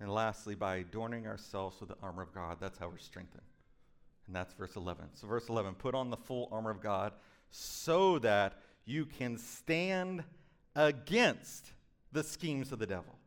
And 0.00 0.12
lastly, 0.12 0.56
by 0.56 0.76
adorning 0.76 1.28
ourselves 1.28 1.78
with 1.78 1.88
the 1.88 1.96
armor 2.02 2.22
of 2.22 2.34
God, 2.34 2.56
that's 2.60 2.76
how 2.76 2.88
we're 2.88 2.98
strengthened. 2.98 3.42
And 4.26 4.34
that's 4.34 4.52
verse 4.54 4.74
11. 4.74 5.04
So, 5.14 5.28
verse 5.28 5.48
11 5.48 5.74
put 5.74 5.94
on 5.94 6.10
the 6.10 6.16
full 6.16 6.48
armor 6.50 6.70
of 6.70 6.80
God 6.80 7.12
so 7.50 8.18
that 8.18 8.54
you 8.84 9.06
can 9.06 9.38
stand 9.38 10.24
against 10.74 11.70
the 12.12 12.22
schemes 12.22 12.72
of 12.72 12.78
the 12.78 12.86
devil. 12.86 13.18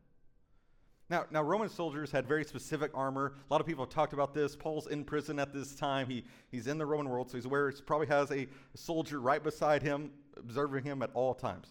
Now, 1.08 1.24
now, 1.30 1.42
Roman 1.42 1.68
soldiers 1.68 2.10
had 2.10 2.26
very 2.26 2.44
specific 2.44 2.90
armor. 2.92 3.34
A 3.48 3.52
lot 3.52 3.60
of 3.60 3.66
people 3.66 3.84
have 3.84 3.92
talked 3.92 4.12
about 4.12 4.34
this. 4.34 4.56
Paul's 4.56 4.88
in 4.88 5.04
prison 5.04 5.38
at 5.38 5.52
this 5.52 5.76
time. 5.76 6.08
He, 6.08 6.24
he's 6.50 6.66
in 6.66 6.78
the 6.78 6.86
Roman 6.86 7.08
world, 7.08 7.30
so 7.30 7.36
he's 7.36 7.44
aware 7.44 7.70
he 7.70 7.80
probably 7.82 8.08
has 8.08 8.32
a 8.32 8.48
soldier 8.74 9.20
right 9.20 9.42
beside 9.42 9.82
him, 9.82 10.10
observing 10.36 10.82
him 10.82 11.02
at 11.02 11.10
all 11.14 11.32
times. 11.32 11.68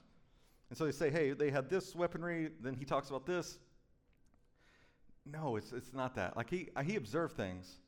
And 0.69 0.77
so 0.77 0.85
they 0.85 0.93
say, 0.93 1.09
hey, 1.09 1.33
they 1.33 1.49
had 1.49 1.69
this 1.69 1.93
weaponry, 1.93 2.49
then 2.61 2.75
he 2.75 2.85
talks 2.85 3.09
about 3.09 3.25
this. 3.25 3.59
No, 5.25 5.57
it's, 5.57 5.73
it's 5.73 5.91
not 5.93 6.15
that. 6.15 6.37
Like 6.37 6.49
he, 6.49 6.69
he 6.85 6.95
observed 6.95 7.35
things, 7.35 7.79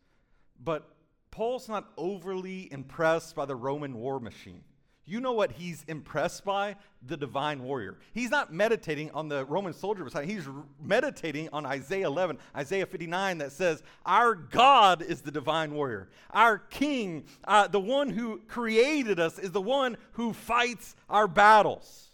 but 0.63 0.89
Paul's 1.31 1.69
not 1.69 1.91
overly 1.97 2.71
impressed 2.73 3.35
by 3.35 3.45
the 3.45 3.55
Roman 3.55 3.93
war 3.93 4.19
machine. 4.19 4.63
You 5.09 5.21
know 5.21 5.31
what 5.31 5.53
he's 5.53 5.85
impressed 5.87 6.43
by? 6.43 6.75
The 7.01 7.15
divine 7.15 7.63
warrior. 7.63 7.97
He's 8.13 8.29
not 8.29 8.51
meditating 8.51 9.09
on 9.11 9.29
the 9.29 9.45
Roman 9.45 9.71
soldier 9.71 10.03
beside 10.03 10.25
He's 10.25 10.45
r- 10.45 10.53
meditating 10.83 11.47
on 11.53 11.65
Isaiah 11.65 12.07
11, 12.07 12.37
Isaiah 12.53 12.85
59 12.85 13.37
that 13.37 13.53
says, 13.53 13.81
Our 14.05 14.35
God 14.35 15.01
is 15.01 15.21
the 15.21 15.31
divine 15.31 15.73
warrior. 15.73 16.09
Our 16.31 16.57
king, 16.57 17.23
uh, 17.45 17.69
the 17.69 17.79
one 17.79 18.09
who 18.09 18.41
created 18.49 19.17
us, 19.17 19.39
is 19.39 19.51
the 19.51 19.61
one 19.61 19.95
who 20.11 20.33
fights 20.33 20.93
our 21.09 21.29
battles. 21.29 22.09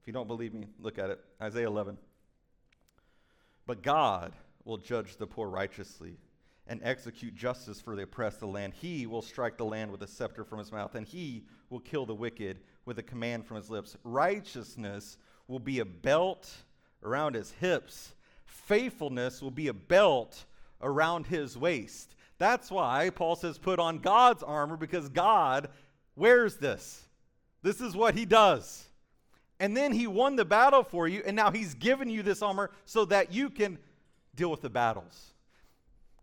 If 0.00 0.06
you 0.06 0.14
don't 0.14 0.26
believe 0.26 0.54
me, 0.54 0.68
look 0.80 0.98
at 0.98 1.10
it. 1.10 1.20
Isaiah 1.42 1.66
11. 1.66 1.98
But 3.66 3.82
God 3.82 4.32
will 4.64 4.78
judge 4.78 5.18
the 5.18 5.26
poor 5.26 5.48
righteously 5.48 6.16
and 6.66 6.80
execute 6.82 7.34
justice 7.34 7.80
for 7.80 7.96
the 7.96 8.02
oppressed 8.02 8.40
the 8.40 8.46
land. 8.46 8.72
He 8.74 9.06
will 9.06 9.22
strike 9.22 9.56
the 9.56 9.64
land 9.64 9.90
with 9.90 10.02
a 10.02 10.06
scepter 10.06 10.44
from 10.44 10.58
his 10.58 10.72
mouth, 10.72 10.94
and 10.94 11.06
he 11.06 11.44
will 11.70 11.80
kill 11.80 12.06
the 12.06 12.14
wicked 12.14 12.60
with 12.84 12.98
a 12.98 13.02
command 13.02 13.46
from 13.46 13.56
his 13.56 13.70
lips. 13.70 13.96
Righteousness 14.04 15.18
will 15.48 15.58
be 15.58 15.80
a 15.80 15.84
belt 15.84 16.50
around 17.02 17.34
his 17.34 17.50
hips, 17.52 18.14
faithfulness 18.44 19.42
will 19.42 19.50
be 19.50 19.68
a 19.68 19.74
belt 19.74 20.44
around 20.80 21.26
his 21.26 21.58
waist. 21.58 22.14
That's 22.38 22.70
why 22.70 23.10
Paul 23.10 23.36
says, 23.36 23.58
put 23.58 23.78
on 23.78 23.98
God's 23.98 24.42
armor 24.42 24.76
because 24.76 25.08
God 25.08 25.68
wears 26.16 26.56
this. 26.56 27.08
This 27.62 27.80
is 27.80 27.96
what 27.96 28.14
he 28.14 28.24
does. 28.24 28.84
And 29.60 29.76
then 29.76 29.92
he 29.92 30.06
won 30.08 30.34
the 30.34 30.44
battle 30.44 30.82
for 30.82 31.06
you, 31.06 31.22
and 31.24 31.36
now 31.36 31.50
he's 31.50 31.74
given 31.74 32.08
you 32.10 32.22
this 32.22 32.42
armor 32.42 32.70
so 32.84 33.04
that 33.06 33.32
you 33.32 33.48
can 33.48 33.78
deal 34.34 34.50
with 34.50 34.60
the 34.60 34.70
battles. 34.70 35.31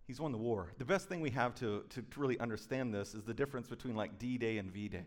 He's 0.10 0.19
won 0.19 0.32
the 0.32 0.39
war. 0.39 0.74
The 0.80 0.86
best 0.86 1.08
thing 1.08 1.22
we 1.22 1.30
have 1.30 1.54
to, 1.60 1.84
to, 1.88 2.02
to 2.02 2.19
really 2.19 2.39
understand 2.39 2.91
this 2.91 3.13
is 3.13 3.26
the 3.26 3.34
difference 3.34 3.67
between 3.67 3.95
like 3.95 4.17
D 4.17 4.39
Day 4.39 4.58
and 4.58 4.72
V 4.72 4.88
Day. 4.88 5.06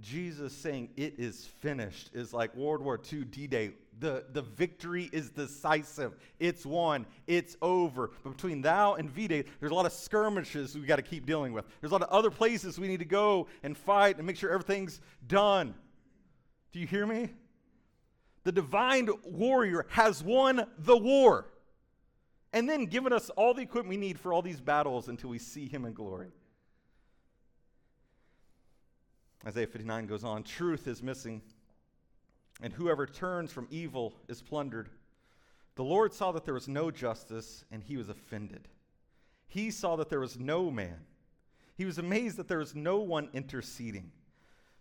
Jesus 0.00 0.52
saying 0.52 0.90
it 0.96 1.14
is 1.18 1.46
finished 1.58 2.10
is 2.14 2.32
like 2.32 2.54
World 2.54 2.82
War 2.82 3.00
II 3.12 3.24
D 3.24 3.48
Day. 3.48 3.72
The, 3.98 4.26
the 4.32 4.42
victory 4.42 5.10
is 5.12 5.30
decisive. 5.30 6.14
It's 6.38 6.64
won. 6.64 7.04
It's 7.26 7.56
over. 7.62 8.12
But 8.22 8.36
between 8.36 8.62
thou 8.62 8.94
and 8.94 9.10
V 9.10 9.26
Day, 9.26 9.44
there's 9.58 9.72
a 9.72 9.74
lot 9.74 9.86
of 9.86 9.92
skirmishes 9.92 10.76
we 10.76 10.82
got 10.82 10.96
to 10.96 11.02
keep 11.02 11.26
dealing 11.26 11.52
with. 11.52 11.64
There's 11.80 11.90
a 11.90 11.94
lot 11.96 12.02
of 12.02 12.10
other 12.10 12.30
places 12.30 12.78
we 12.78 12.86
need 12.86 13.00
to 13.00 13.04
go 13.04 13.48
and 13.64 13.76
fight 13.76 14.18
and 14.18 14.26
make 14.28 14.36
sure 14.36 14.52
everything's 14.52 15.00
done. 15.26 15.74
Do 16.70 16.78
you 16.78 16.86
hear 16.86 17.08
me? 17.08 17.30
The 18.44 18.52
divine 18.52 19.08
warrior 19.24 19.84
has 19.88 20.22
won 20.22 20.64
the 20.78 20.96
war 20.96 21.48
and 22.54 22.68
then 22.68 22.86
given 22.86 23.12
us 23.12 23.30
all 23.30 23.52
the 23.52 23.62
equipment 23.62 23.88
we 23.88 23.96
need 23.96 24.18
for 24.18 24.32
all 24.32 24.40
these 24.40 24.60
battles 24.60 25.08
until 25.08 25.28
we 25.28 25.38
see 25.38 25.66
him 25.68 25.84
in 25.84 25.92
glory. 25.92 26.30
Isaiah 29.44 29.66
59 29.66 30.06
goes 30.06 30.22
on 30.22 30.44
Truth 30.44 30.86
is 30.86 31.02
missing, 31.02 31.42
and 32.62 32.72
whoever 32.72 33.06
turns 33.06 33.52
from 33.52 33.66
evil 33.70 34.14
is 34.28 34.40
plundered. 34.40 34.88
The 35.74 35.82
Lord 35.82 36.14
saw 36.14 36.30
that 36.30 36.44
there 36.44 36.54
was 36.54 36.68
no 36.68 36.92
justice, 36.92 37.64
and 37.72 37.82
he 37.82 37.96
was 37.96 38.08
offended. 38.08 38.68
He 39.48 39.72
saw 39.72 39.96
that 39.96 40.08
there 40.08 40.20
was 40.20 40.38
no 40.38 40.70
man. 40.70 41.00
He 41.76 41.84
was 41.84 41.98
amazed 41.98 42.36
that 42.36 42.46
there 42.46 42.58
was 42.58 42.76
no 42.76 42.98
one 42.98 43.28
interceding. 43.32 44.12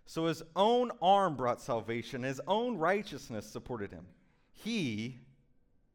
So 0.05 0.27
his 0.27 0.43
own 0.55 0.91
arm 1.01 1.35
brought 1.35 1.59
salvation, 1.59 2.21
his 2.21 2.39
own 2.47 2.77
righteousness 2.77 3.47
supported 3.47 3.91
him. 3.91 4.05
He, 4.51 5.21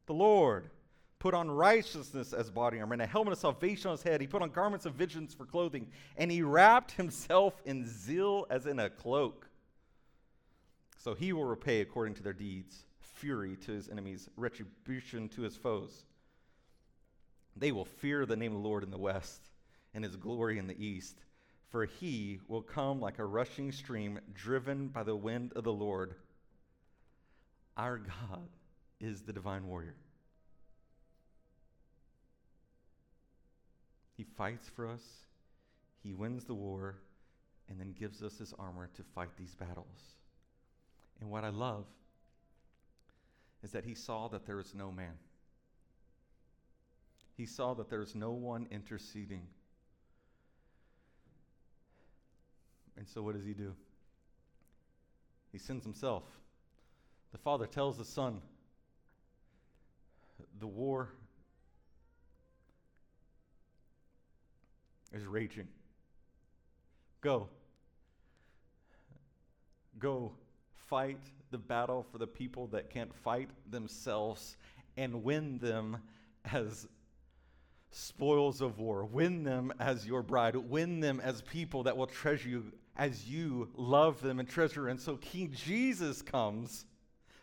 the 0.07 0.13
Lord, 0.13 0.71
put 1.19 1.33
on 1.33 1.51
righteousness 1.51 2.33
as 2.33 2.49
body 2.49 2.79
armor 2.79 2.93
and 2.93 3.01
a 3.01 3.07
helmet 3.07 3.33
of 3.33 3.39
salvation 3.39 3.89
on 3.89 3.97
his 3.97 4.03
head. 4.03 4.21
He 4.21 4.27
put 4.27 4.41
on 4.41 4.49
garments 4.49 4.85
of 4.85 4.95
vengeance 4.95 5.33
for 5.33 5.45
clothing, 5.45 5.87
and 6.17 6.31
he 6.31 6.41
wrapped 6.41 6.91
himself 6.91 7.61
in 7.65 7.85
zeal 7.85 8.47
as 8.49 8.65
in 8.65 8.79
a 8.79 8.89
cloak. 8.89 9.47
So 10.97 11.13
he 11.13 11.33
will 11.33 11.45
repay 11.45 11.81
according 11.81 12.15
to 12.15 12.23
their 12.23 12.33
deeds 12.33 12.85
fury 13.19 13.57
to 13.57 13.73
his 13.73 13.89
enemies, 13.89 14.29
retribution 14.37 15.27
to 15.29 15.41
his 15.41 15.55
foes. 15.55 16.05
They 17.55 17.71
will 17.71 17.85
fear 17.85 18.25
the 18.25 18.37
name 18.37 18.55
of 18.55 18.61
the 18.61 18.67
Lord 18.67 18.83
in 18.83 18.91
the 18.91 18.97
west 18.97 19.49
and 19.93 20.03
his 20.03 20.15
glory 20.15 20.57
in 20.57 20.67
the 20.67 20.83
east. 20.85 21.17
For 21.69 21.85
he 21.85 22.39
will 22.47 22.61
come 22.61 22.99
like 22.99 23.19
a 23.19 23.25
rushing 23.25 23.71
stream 23.71 24.19
driven 24.33 24.87
by 24.87 25.03
the 25.03 25.15
wind 25.15 25.53
of 25.55 25.63
the 25.65 25.73
Lord. 25.73 26.15
Our 27.77 27.97
God 27.97 28.47
is 28.99 29.21
the 29.21 29.33
divine 29.33 29.67
warrior. 29.67 29.95
He 34.19 34.25
fights 34.35 34.67
for 34.67 34.85
us, 34.85 35.01
He 36.03 36.11
wins 36.11 36.43
the 36.43 36.53
war, 36.53 36.97
and 37.69 37.79
then 37.79 37.95
gives 37.97 38.21
us 38.21 38.37
His 38.37 38.53
armor 38.59 38.89
to 38.97 39.01
fight 39.15 39.29
these 39.37 39.55
battles. 39.55 40.17
And 41.21 41.29
what 41.29 41.45
I 41.45 41.49
love 41.51 41.85
is 43.63 43.71
that 43.71 43.85
He 43.85 43.95
saw 43.95 44.27
that 44.27 44.45
there 44.45 44.59
is 44.59 44.75
no 44.75 44.91
man. 44.91 45.13
He 47.37 47.45
saw 47.45 47.73
that 47.75 47.89
there 47.89 48.01
is 48.01 48.13
no 48.13 48.31
one 48.31 48.67
interceding. 48.71 49.43
And 52.97 53.07
so, 53.07 53.21
what 53.21 53.35
does 53.35 53.45
He 53.45 53.53
do? 53.53 53.73
He 55.53 55.59
sends 55.59 55.85
Himself. 55.85 56.23
The 57.31 57.37
Father 57.37 57.67
tells 57.67 57.97
the 57.97 58.03
Son, 58.03 58.41
the 60.59 60.67
war 60.67 61.07
is 65.13 65.25
raging. 65.25 65.67
Go. 67.21 67.49
Go 69.97 70.31
fight 70.87 71.19
the 71.51 71.57
battle 71.57 72.05
for 72.11 72.17
the 72.17 72.27
people 72.27 72.67
that 72.67 72.89
can't 72.89 73.13
fight 73.13 73.49
themselves 73.69 74.57
and 74.97 75.23
win 75.23 75.57
them 75.59 75.97
as 76.51 76.87
spoils 77.91 78.61
of 78.61 78.79
war. 78.79 79.05
Win 79.05 79.43
them 79.43 79.73
as 79.79 80.05
your 80.05 80.21
bride. 80.21 80.55
Win 80.55 80.99
them 80.99 81.19
as 81.19 81.41
people 81.41 81.83
that 81.83 81.97
will 81.97 82.07
treasure 82.07 82.49
you 82.49 82.71
as 82.95 83.29
you 83.29 83.69
love 83.75 84.21
them 84.21 84.39
and 84.39 84.49
treasure. 84.49 84.89
And 84.89 84.99
so 84.99 85.15
King 85.17 85.51
Jesus 85.53 86.21
comes 86.21 86.85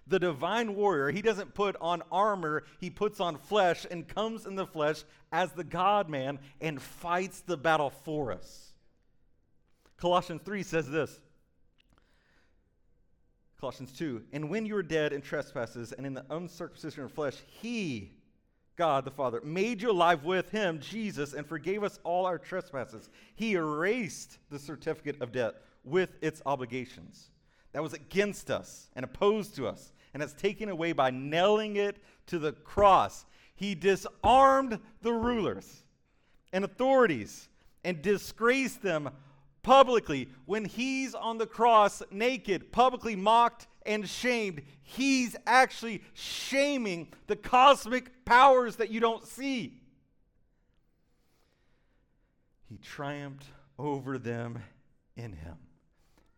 the 0.06 0.18
divine 0.18 0.74
warrior, 0.74 1.10
he 1.10 1.22
doesn't 1.22 1.54
put 1.54 1.76
on 1.80 2.02
armor, 2.12 2.64
he 2.78 2.90
puts 2.90 3.20
on 3.20 3.36
flesh 3.36 3.86
and 3.90 4.06
comes 4.06 4.46
in 4.46 4.54
the 4.54 4.66
flesh 4.66 5.02
as 5.32 5.52
the 5.52 5.64
God 5.64 6.08
man 6.08 6.38
and 6.60 6.80
fights 6.80 7.40
the 7.40 7.56
battle 7.56 7.90
for 7.90 8.32
us. 8.32 8.72
Colossians 9.96 10.42
3 10.44 10.62
says 10.62 10.88
this. 10.88 11.20
Colossians 13.58 13.92
2 13.98 14.22
And 14.32 14.48
when 14.50 14.66
you 14.66 14.74
were 14.74 14.82
dead 14.82 15.12
in 15.12 15.22
trespasses 15.22 15.92
and 15.92 16.06
in 16.06 16.14
the 16.14 16.26
uncircumcision 16.30 17.04
of 17.04 17.12
flesh, 17.12 17.36
he, 17.46 18.12
God 18.76 19.04
the 19.04 19.10
Father, 19.10 19.40
made 19.42 19.82
you 19.82 19.90
alive 19.90 20.24
with 20.24 20.50
him, 20.50 20.78
Jesus, 20.80 21.32
and 21.32 21.46
forgave 21.46 21.82
us 21.82 21.98
all 22.04 22.26
our 22.26 22.38
trespasses. 22.38 23.08
He 23.34 23.54
erased 23.54 24.38
the 24.50 24.58
certificate 24.58 25.20
of 25.20 25.32
debt 25.32 25.54
with 25.84 26.10
its 26.20 26.42
obligations. 26.46 27.30
That 27.72 27.82
was 27.82 27.92
against 27.92 28.50
us 28.50 28.88
and 28.94 29.04
opposed 29.04 29.54
to 29.56 29.66
us 29.66 29.92
and 30.16 30.22
has 30.22 30.32
taken 30.32 30.70
away 30.70 30.92
by 30.92 31.10
nailing 31.10 31.76
it 31.76 31.98
to 32.26 32.38
the 32.38 32.52
cross. 32.52 33.26
He 33.54 33.74
disarmed 33.74 34.80
the 35.02 35.12
rulers 35.12 35.84
and 36.54 36.64
authorities 36.64 37.50
and 37.84 38.00
disgraced 38.00 38.80
them 38.80 39.10
publicly. 39.62 40.30
When 40.46 40.64
he's 40.64 41.14
on 41.14 41.36
the 41.36 41.46
cross 41.46 42.02
naked, 42.10 42.72
publicly 42.72 43.14
mocked 43.14 43.66
and 43.84 44.08
shamed, 44.08 44.62
he's 44.82 45.36
actually 45.46 46.02
shaming 46.14 47.08
the 47.26 47.36
cosmic 47.36 48.24
powers 48.24 48.76
that 48.76 48.90
you 48.90 49.00
don't 49.00 49.26
see. 49.26 49.82
He 52.70 52.78
triumphed 52.78 53.48
over 53.78 54.16
them 54.16 54.62
in 55.14 55.34
him. 55.34 55.58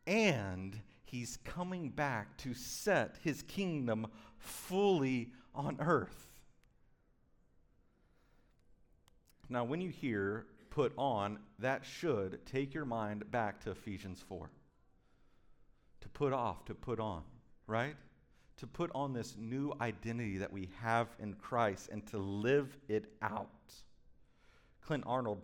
And 0.05 0.81
he's 1.11 1.39
coming 1.45 1.91
back 1.91 2.37
to 2.39 2.55
set 2.55 3.17
his 3.23 3.43
kingdom 3.43 4.07
fully 4.39 5.33
on 5.55 5.77
earth. 5.81 6.27
Now, 9.49 9.65
when 9.65 9.81
you 9.81 9.91
hear 9.91 10.47
put 10.71 10.93
on, 10.97 11.39
that 11.59 11.85
should 11.85 12.45
take 12.47 12.75
your 12.75 12.85
mind 12.85 13.31
back 13.31 13.61
to 13.65 13.71
Ephesians 13.71 14.23
4. 14.29 14.51
To 16.03 16.09
put 16.11 16.33
off, 16.33 16.65
to 16.67 16.75
put 16.75 17.01
on, 17.01 17.23
right? 17.67 17.97
To 18.59 18.67
put 18.67 18.91
on 18.95 19.13
this 19.13 19.35
new 19.39 19.73
identity 19.81 20.39
that 20.39 20.53
we 20.53 20.69
have 20.81 21.09
in 21.19 21.35
Christ 21.35 21.89
and 21.91 22.07
to 22.09 22.19
live 22.19 22.77
it 22.89 23.07
out. 23.23 23.49
Clint 24.83 25.05
Arnold, 25.07 25.41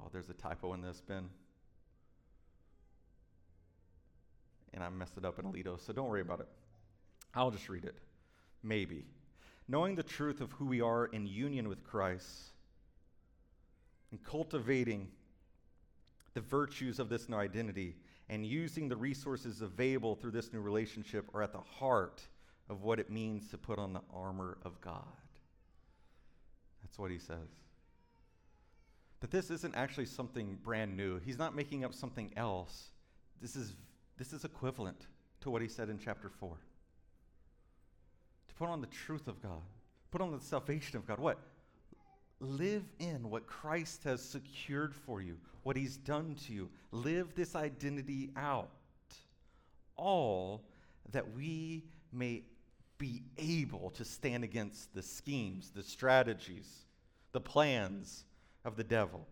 oh, 0.00 0.08
there's 0.12 0.30
a 0.30 0.34
typo 0.34 0.74
in 0.74 0.82
this, 0.82 1.00
Ben. 1.00 1.28
And 4.74 4.82
I 4.82 4.88
messed 4.88 5.16
it 5.16 5.24
up 5.24 5.38
in 5.38 5.44
Alito, 5.44 5.80
so 5.80 5.92
don't 5.92 6.08
worry 6.08 6.20
about 6.20 6.40
it. 6.40 6.48
I'll 7.34 7.50
just 7.50 7.68
read 7.68 7.84
it. 7.84 7.96
Maybe. 8.62 9.04
Knowing 9.68 9.94
the 9.94 10.02
truth 10.02 10.40
of 10.40 10.52
who 10.52 10.66
we 10.66 10.80
are 10.80 11.06
in 11.06 11.26
union 11.26 11.68
with 11.68 11.84
Christ 11.84 12.28
and 14.10 14.22
cultivating 14.22 15.08
the 16.34 16.40
virtues 16.40 16.98
of 16.98 17.08
this 17.08 17.28
new 17.28 17.36
identity 17.36 17.96
and 18.28 18.46
using 18.46 18.88
the 18.88 18.96
resources 18.96 19.60
available 19.60 20.14
through 20.14 20.30
this 20.30 20.52
new 20.52 20.60
relationship 20.60 21.28
are 21.34 21.42
at 21.42 21.52
the 21.52 21.60
heart 21.60 22.22
of 22.68 22.82
what 22.82 22.98
it 22.98 23.10
means 23.10 23.48
to 23.50 23.58
put 23.58 23.78
on 23.78 23.92
the 23.92 24.00
armor 24.14 24.58
of 24.64 24.80
God. 24.80 25.04
That's 26.82 26.98
what 26.98 27.10
he 27.10 27.18
says. 27.18 27.48
That 29.20 29.30
this 29.30 29.50
isn't 29.50 29.74
actually 29.74 30.06
something 30.06 30.58
brand 30.62 30.96
new. 30.96 31.20
He's 31.20 31.38
not 31.38 31.54
making 31.54 31.84
up 31.84 31.94
something 31.94 32.32
else. 32.36 32.90
This 33.40 33.54
is, 33.56 33.74
this 34.22 34.32
is 34.32 34.44
equivalent 34.44 35.08
to 35.40 35.50
what 35.50 35.60
he 35.60 35.66
said 35.66 35.88
in 35.88 35.98
chapter 35.98 36.28
4. 36.28 36.56
To 38.46 38.54
put 38.54 38.68
on 38.68 38.80
the 38.80 38.86
truth 38.86 39.26
of 39.26 39.42
God, 39.42 39.62
put 40.12 40.20
on 40.20 40.30
the 40.30 40.38
salvation 40.38 40.96
of 40.96 41.04
God. 41.04 41.18
What? 41.18 41.40
Live 42.38 42.84
in 43.00 43.28
what 43.30 43.48
Christ 43.48 44.04
has 44.04 44.22
secured 44.22 44.94
for 44.94 45.20
you, 45.20 45.38
what 45.64 45.76
he's 45.76 45.96
done 45.96 46.36
to 46.46 46.52
you. 46.52 46.70
Live 46.92 47.34
this 47.34 47.56
identity 47.56 48.30
out. 48.36 48.70
All 49.96 50.62
that 51.10 51.34
we 51.34 51.82
may 52.12 52.44
be 52.98 53.24
able 53.38 53.90
to 53.90 54.04
stand 54.04 54.44
against 54.44 54.94
the 54.94 55.02
schemes, 55.02 55.72
the 55.74 55.82
strategies, 55.82 56.86
the 57.32 57.40
plans 57.40 58.24
of 58.64 58.76
the 58.76 58.84
devil. 58.84 59.26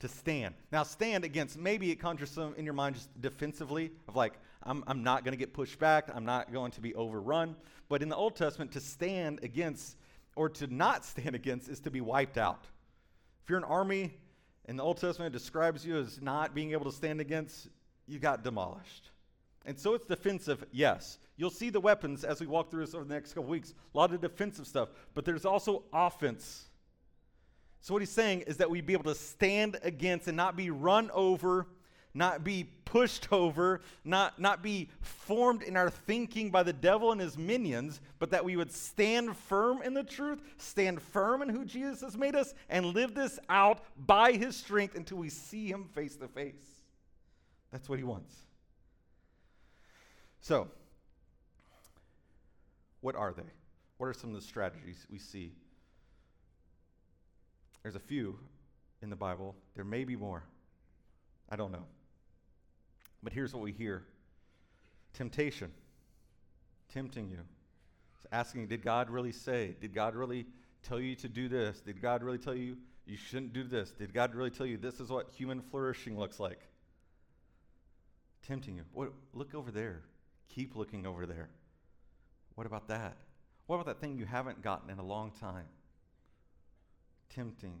To 0.00 0.08
stand. 0.08 0.54
Now, 0.72 0.82
stand 0.82 1.24
against, 1.24 1.58
maybe 1.58 1.90
it 1.90 1.96
conjures 1.96 2.30
some 2.30 2.54
in 2.56 2.64
your 2.64 2.74
mind 2.74 2.96
just 2.96 3.20
defensively 3.20 3.92
of 4.08 4.14
like, 4.14 4.34
I'm, 4.62 4.84
I'm 4.86 5.02
not 5.02 5.24
going 5.24 5.32
to 5.32 5.38
get 5.38 5.54
pushed 5.54 5.78
back, 5.78 6.10
I'm 6.14 6.26
not 6.26 6.52
going 6.52 6.72
to 6.72 6.80
be 6.80 6.94
overrun. 6.94 7.56
But 7.88 8.02
in 8.02 8.08
the 8.08 8.16
Old 8.16 8.36
Testament, 8.36 8.72
to 8.72 8.80
stand 8.80 9.40
against 9.42 9.96
or 10.34 10.48
to 10.50 10.66
not 10.66 11.04
stand 11.06 11.34
against 11.34 11.68
is 11.68 11.80
to 11.80 11.90
be 11.90 12.00
wiped 12.00 12.36
out. 12.36 12.64
If 13.42 13.50
you're 13.50 13.58
an 13.58 13.64
army 13.64 14.12
and 14.66 14.78
the 14.78 14.82
Old 14.82 14.98
Testament 14.98 15.32
describes 15.32 15.86
you 15.86 15.96
as 15.96 16.20
not 16.20 16.54
being 16.54 16.72
able 16.72 16.84
to 16.84 16.92
stand 16.92 17.20
against, 17.20 17.68
you 18.06 18.18
got 18.18 18.44
demolished. 18.44 19.10
And 19.64 19.78
so 19.78 19.94
it's 19.94 20.04
defensive, 20.04 20.64
yes. 20.72 21.18
You'll 21.36 21.50
see 21.50 21.70
the 21.70 21.80
weapons 21.80 22.24
as 22.24 22.40
we 22.40 22.46
walk 22.46 22.70
through 22.70 22.84
this 22.84 22.94
over 22.94 23.04
the 23.04 23.12
next 23.12 23.32
couple 23.32 23.50
weeks. 23.50 23.74
A 23.94 23.98
lot 23.98 24.12
of 24.12 24.20
defensive 24.20 24.66
stuff, 24.66 24.88
but 25.14 25.24
there's 25.24 25.44
also 25.44 25.84
offense. 25.92 26.66
So 27.80 27.94
what 27.94 28.02
he's 28.02 28.10
saying 28.10 28.42
is 28.42 28.56
that 28.56 28.68
we'd 28.68 28.86
be 28.86 28.94
able 28.94 29.04
to 29.04 29.14
stand 29.14 29.78
against 29.82 30.26
and 30.26 30.36
not 30.36 30.56
be 30.56 30.70
run 30.70 31.10
over 31.12 31.66
not 32.16 32.42
be 32.42 32.64
pushed 32.86 33.30
over, 33.30 33.82
not, 34.04 34.38
not 34.40 34.62
be 34.62 34.88
formed 35.00 35.62
in 35.62 35.76
our 35.76 35.90
thinking 35.90 36.50
by 36.50 36.62
the 36.62 36.72
devil 36.72 37.12
and 37.12 37.20
his 37.20 37.36
minions, 37.36 38.00
but 38.18 38.30
that 38.30 38.44
we 38.44 38.56
would 38.56 38.72
stand 38.72 39.36
firm 39.36 39.82
in 39.82 39.92
the 39.92 40.02
truth, 40.02 40.40
stand 40.56 41.00
firm 41.00 41.42
in 41.42 41.48
who 41.48 41.64
Jesus 41.64 42.00
has 42.00 42.16
made 42.16 42.34
us, 42.34 42.54
and 42.70 42.86
live 42.86 43.14
this 43.14 43.38
out 43.48 43.84
by 44.06 44.32
his 44.32 44.56
strength 44.56 44.96
until 44.96 45.18
we 45.18 45.28
see 45.28 45.68
him 45.68 45.84
face 45.94 46.16
to 46.16 46.26
face. 46.26 46.54
That's 47.70 47.88
what 47.88 47.98
he 47.98 48.04
wants. 48.04 48.34
So, 50.40 50.68
what 53.02 53.14
are 53.14 53.34
they? 53.34 53.42
What 53.98 54.06
are 54.06 54.14
some 54.14 54.30
of 54.30 54.36
the 54.36 54.46
strategies 54.46 55.06
we 55.10 55.18
see? 55.18 55.52
There's 57.86 57.94
a 57.94 58.00
few 58.00 58.36
in 59.00 59.10
the 59.10 59.14
Bible. 59.14 59.54
There 59.76 59.84
may 59.84 60.02
be 60.02 60.16
more. 60.16 60.42
I 61.48 61.54
don't 61.54 61.70
know. 61.70 61.84
But 63.22 63.32
here's 63.32 63.54
what 63.54 63.62
we 63.62 63.70
hear 63.70 64.02
temptation, 65.14 65.70
tempting 66.92 67.30
you. 67.30 67.38
It's 68.16 68.26
asking, 68.32 68.66
did 68.66 68.82
God 68.82 69.08
really 69.08 69.30
say? 69.30 69.76
Did 69.80 69.94
God 69.94 70.16
really 70.16 70.46
tell 70.82 70.98
you 70.98 71.14
to 71.14 71.28
do 71.28 71.48
this? 71.48 71.80
Did 71.80 72.02
God 72.02 72.24
really 72.24 72.38
tell 72.38 72.56
you 72.56 72.76
you 73.06 73.16
shouldn't 73.16 73.52
do 73.52 73.62
this? 73.62 73.92
Did 73.92 74.12
God 74.12 74.34
really 74.34 74.50
tell 74.50 74.66
you 74.66 74.78
this 74.78 74.98
is 74.98 75.08
what 75.08 75.30
human 75.30 75.60
flourishing 75.60 76.18
looks 76.18 76.40
like? 76.40 76.58
Tempting 78.48 78.74
you. 78.74 78.82
What, 78.94 79.12
look 79.32 79.54
over 79.54 79.70
there. 79.70 80.02
Keep 80.48 80.74
looking 80.74 81.06
over 81.06 81.24
there. 81.24 81.50
What 82.56 82.66
about 82.66 82.88
that? 82.88 83.16
What 83.68 83.76
about 83.76 83.86
that 83.86 84.00
thing 84.00 84.18
you 84.18 84.26
haven't 84.26 84.60
gotten 84.60 84.90
in 84.90 84.98
a 84.98 85.06
long 85.06 85.30
time? 85.30 85.66
Tempting, 87.34 87.78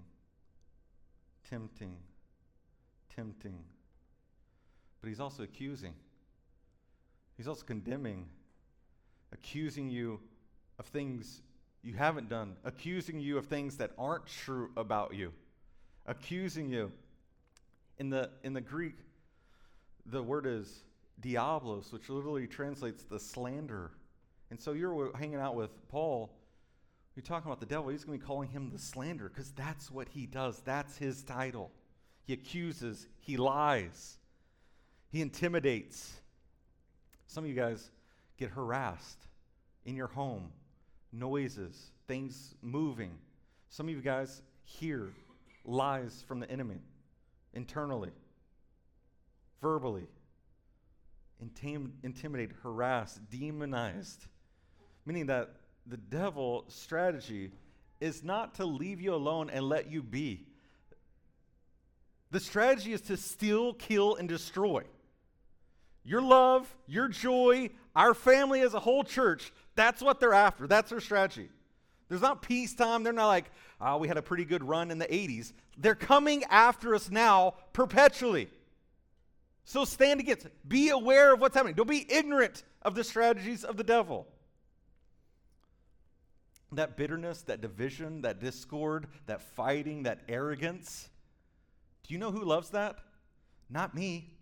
tempting, 1.48 1.96
tempting 3.14 3.64
but 5.06 5.10
he's 5.10 5.20
also 5.20 5.44
accusing. 5.44 5.94
He's 7.36 7.46
also 7.46 7.64
condemning, 7.64 8.26
accusing 9.32 9.88
you 9.88 10.18
of 10.80 10.86
things 10.86 11.42
you 11.84 11.94
haven't 11.94 12.28
done, 12.28 12.56
accusing 12.64 13.20
you 13.20 13.38
of 13.38 13.46
things 13.46 13.76
that 13.76 13.92
aren't 13.98 14.26
true 14.26 14.72
about 14.76 15.14
you, 15.14 15.32
accusing 16.06 16.70
you. 16.70 16.90
In 17.98 18.10
the, 18.10 18.30
in 18.42 18.52
the 18.52 18.60
Greek, 18.60 18.96
the 20.06 20.20
word 20.20 20.44
is 20.44 20.82
diablos, 21.20 21.92
which 21.92 22.08
literally 22.08 22.48
translates 22.48 23.04
the 23.04 23.20
slander. 23.20 23.92
And 24.50 24.60
so 24.60 24.72
you're 24.72 25.16
hanging 25.16 25.38
out 25.38 25.54
with 25.54 25.70
Paul, 25.88 26.32
you're 27.16 27.24
talking 27.24 27.50
about 27.50 27.60
the 27.60 27.66
devil, 27.66 27.88
he's 27.88 28.04
going 28.04 28.18
to 28.18 28.22
be 28.22 28.26
calling 28.26 28.50
him 28.50 28.70
the 28.70 28.78
slander 28.78 29.28
because 29.28 29.50
that's 29.52 29.90
what 29.90 30.08
he 30.08 30.26
does. 30.26 30.60
That's 30.64 30.98
his 30.98 31.22
title. 31.22 31.70
He 32.26 32.34
accuses, 32.34 33.06
he 33.20 33.36
lies. 33.38 34.18
He 35.10 35.22
intimidates. 35.22 36.12
Some 37.26 37.44
of 37.44 37.50
you 37.50 37.56
guys 37.56 37.90
get 38.36 38.50
harassed 38.50 39.18
in 39.86 39.96
your 39.96 40.08
home, 40.08 40.50
noises, 41.12 41.90
things 42.06 42.54
moving. 42.60 43.12
Some 43.70 43.88
of 43.88 43.94
you 43.94 44.02
guys 44.02 44.42
hear 44.64 45.10
lies 45.64 46.22
from 46.28 46.40
the 46.40 46.50
enemy 46.50 46.80
internally, 47.54 48.10
verbally, 49.62 50.06
intim- 51.42 51.92
intimidate, 52.02 52.50
harass, 52.62 53.18
demonized. 53.30 54.26
Meaning 55.06 55.26
that 55.26 55.50
the 55.86 55.96
devil 55.96 56.64
strategy 56.68 57.52
is 58.00 58.22
not 58.22 58.54
to 58.56 58.64
leave 58.64 59.00
you 59.00 59.14
alone 59.14 59.50
and 59.50 59.68
let 59.68 59.90
you 59.90 60.02
be. 60.02 60.46
The 62.30 62.40
strategy 62.40 62.92
is 62.92 63.00
to 63.02 63.16
steal, 63.16 63.72
kill, 63.72 64.16
and 64.16 64.28
destroy 64.28 64.84
your 66.06 66.22
love, 66.22 66.72
your 66.86 67.08
joy, 67.08 67.68
our 67.94 68.14
family 68.14 68.60
as 68.60 68.74
a 68.74 68.80
whole 68.80 69.02
church, 69.02 69.52
that's 69.74 70.00
what 70.00 70.20
they're 70.20 70.32
after. 70.32 70.66
That's 70.66 70.90
their 70.90 71.00
strategy. 71.00 71.48
There's 72.08 72.22
not 72.22 72.42
peacetime. 72.42 73.02
They're 73.02 73.12
not 73.12 73.26
like, 73.26 73.50
oh, 73.80 73.98
we 73.98 74.06
had 74.06 74.16
a 74.16 74.22
pretty 74.22 74.44
good 74.44 74.62
run 74.62 74.92
in 74.92 74.98
the 74.98 75.06
80s. 75.06 75.52
They're 75.76 75.96
coming 75.96 76.44
after 76.44 76.94
us 76.94 77.10
now 77.10 77.54
perpetually. 77.72 78.48
So 79.64 79.84
stand 79.84 80.20
against 80.20 80.46
it. 80.46 80.52
Be 80.66 80.90
aware 80.90 81.34
of 81.34 81.40
what's 81.40 81.56
happening. 81.56 81.74
Don't 81.74 81.90
be 81.90 82.06
ignorant 82.08 82.62
of 82.82 82.94
the 82.94 83.02
strategies 83.02 83.64
of 83.64 83.76
the 83.76 83.84
devil. 83.84 84.28
That 86.72 86.96
bitterness, 86.96 87.42
that 87.42 87.60
division, 87.60 88.22
that 88.22 88.40
discord, 88.40 89.06
that 89.26 89.42
fighting, 89.42 90.02
that 90.04 90.20
arrogance. 90.28 91.08
Do 92.06 92.14
you 92.14 92.18
know 92.18 92.32
who 92.32 92.44
loves 92.44 92.70
that? 92.70 92.96
Not 93.70 93.94
me 93.94 94.36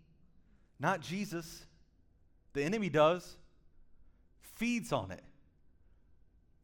not 0.79 1.01
Jesus. 1.01 1.65
The 2.53 2.63
enemy 2.63 2.89
does, 2.89 3.37
feeds 4.55 4.91
on 4.91 5.11
it. 5.11 5.23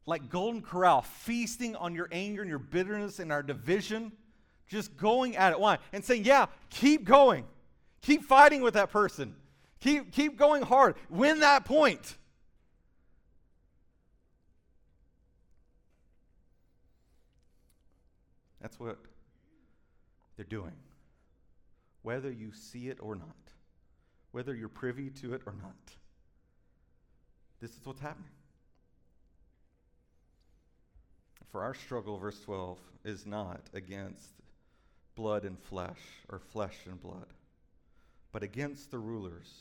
Like 0.05 0.29
Golden 0.29 0.61
Corral, 0.61 1.01
feasting 1.01 1.75
on 1.75 1.93
your 1.93 2.07
anger 2.11 2.41
and 2.41 2.49
your 2.49 2.59
bitterness 2.59 3.19
and 3.19 3.31
our 3.31 3.43
division, 3.43 4.11
just 4.67 4.97
going 4.97 5.35
at 5.35 5.51
it. 5.51 5.59
Why? 5.59 5.77
And 5.93 6.03
saying, 6.03 6.25
yeah, 6.25 6.47
keep 6.69 7.03
going. 7.03 7.45
Keep 8.01 8.23
fighting 8.23 8.61
with 8.61 8.73
that 8.73 8.89
person. 8.89 9.35
Keep, 9.79 10.11
keep 10.11 10.37
going 10.37 10.63
hard. 10.63 10.95
Win 11.09 11.39
that 11.41 11.65
point. 11.65 12.17
That's 18.61 18.79
what 18.79 18.97
they're 20.35 20.45
doing, 20.45 20.75
whether 22.03 22.31
you 22.31 22.51
see 22.53 22.89
it 22.89 22.97
or 23.01 23.15
not 23.15 23.35
whether 24.31 24.55
you're 24.55 24.69
privy 24.69 25.09
to 25.09 25.33
it 25.33 25.41
or 25.45 25.53
not. 25.61 25.95
This 27.59 27.71
is 27.71 27.85
what's 27.85 27.99
happening. 27.99 28.31
For 31.51 31.63
our 31.63 31.73
struggle, 31.73 32.17
verse 32.17 32.39
12, 32.41 32.77
is 33.03 33.25
not 33.25 33.61
against 33.73 34.29
blood 35.15 35.43
and 35.43 35.59
flesh, 35.59 35.99
or 36.29 36.39
flesh 36.39 36.75
and 36.85 36.99
blood, 37.01 37.27
but 38.31 38.41
against 38.41 38.89
the 38.89 38.97
rulers, 38.97 39.51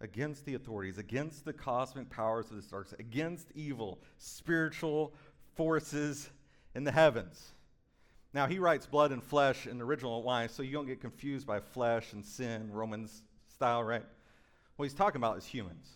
against 0.00 0.44
the 0.44 0.54
authorities, 0.54 0.98
against 0.98 1.44
the 1.44 1.52
cosmic 1.52 2.10
powers 2.10 2.50
of 2.50 2.56
this 2.56 2.66
darkness, 2.66 2.98
against 2.98 3.46
evil 3.54 4.00
spiritual 4.18 5.14
forces 5.54 6.28
in 6.74 6.82
the 6.82 6.90
heavens. 6.90 7.52
Now, 8.34 8.48
he 8.48 8.58
writes 8.58 8.84
blood 8.84 9.12
and 9.12 9.22
flesh 9.22 9.68
in 9.68 9.78
the 9.78 9.84
original. 9.84 10.24
Why? 10.24 10.48
So 10.48 10.64
you 10.64 10.72
don't 10.72 10.88
get 10.88 11.00
confused 11.00 11.46
by 11.46 11.60
flesh 11.60 12.12
and 12.12 12.24
sin, 12.24 12.70
Romans 12.72 13.22
style, 13.48 13.82
right? 13.82 14.02
what 14.76 14.84
he's 14.86 14.94
talking 14.94 15.20
about 15.20 15.38
is 15.38 15.46
humans. 15.46 15.86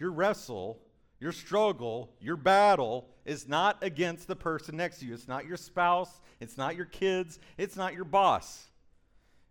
Your 0.00 0.10
wrestle, 0.10 0.80
your 1.20 1.30
struggle, 1.30 2.10
your 2.20 2.36
battle 2.36 3.08
is 3.24 3.46
not 3.46 3.78
against 3.80 4.26
the 4.26 4.34
person 4.34 4.76
next 4.76 4.98
to 4.98 5.06
you. 5.06 5.14
It's 5.14 5.28
not 5.28 5.46
your 5.46 5.56
spouse, 5.56 6.20
it's 6.40 6.56
not 6.56 6.74
your 6.74 6.86
kids, 6.86 7.38
it's 7.56 7.76
not 7.76 7.94
your 7.94 8.04
boss. 8.04 8.66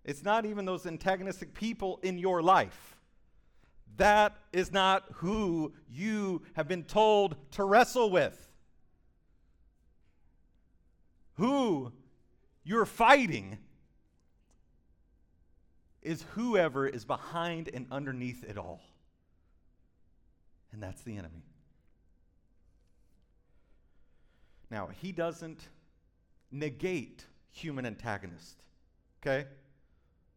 It's 0.04 0.22
not 0.22 0.46
even 0.46 0.66
those 0.66 0.86
antagonistic 0.86 1.54
people 1.54 2.02
in 2.04 2.18
your 2.18 2.42
life. 2.42 2.98
That 3.96 4.36
is 4.52 4.74
not 4.74 5.06
who 5.14 5.72
you 5.90 6.42
have 6.54 6.68
been 6.68 6.84
told 6.84 7.38
to 7.52 7.64
wrestle 7.64 8.10
with. 8.10 8.50
Who 11.36 11.94
you're 12.64 12.86
fighting 12.86 13.58
is 16.02 16.26
whoever 16.34 16.88
is 16.88 17.06
behind 17.06 17.70
and 17.74 17.86
underneath 17.92 18.44
it 18.44 18.58
all. 18.58 18.82
And 20.72 20.82
that's 20.82 21.02
the 21.02 21.18
enemy. 21.18 21.44
Now, 24.70 24.90
he 25.02 25.12
doesn't 25.12 25.60
negate 26.52 27.26
human 27.52 27.86
antagonist. 27.86 28.64
Okay? 29.22 29.48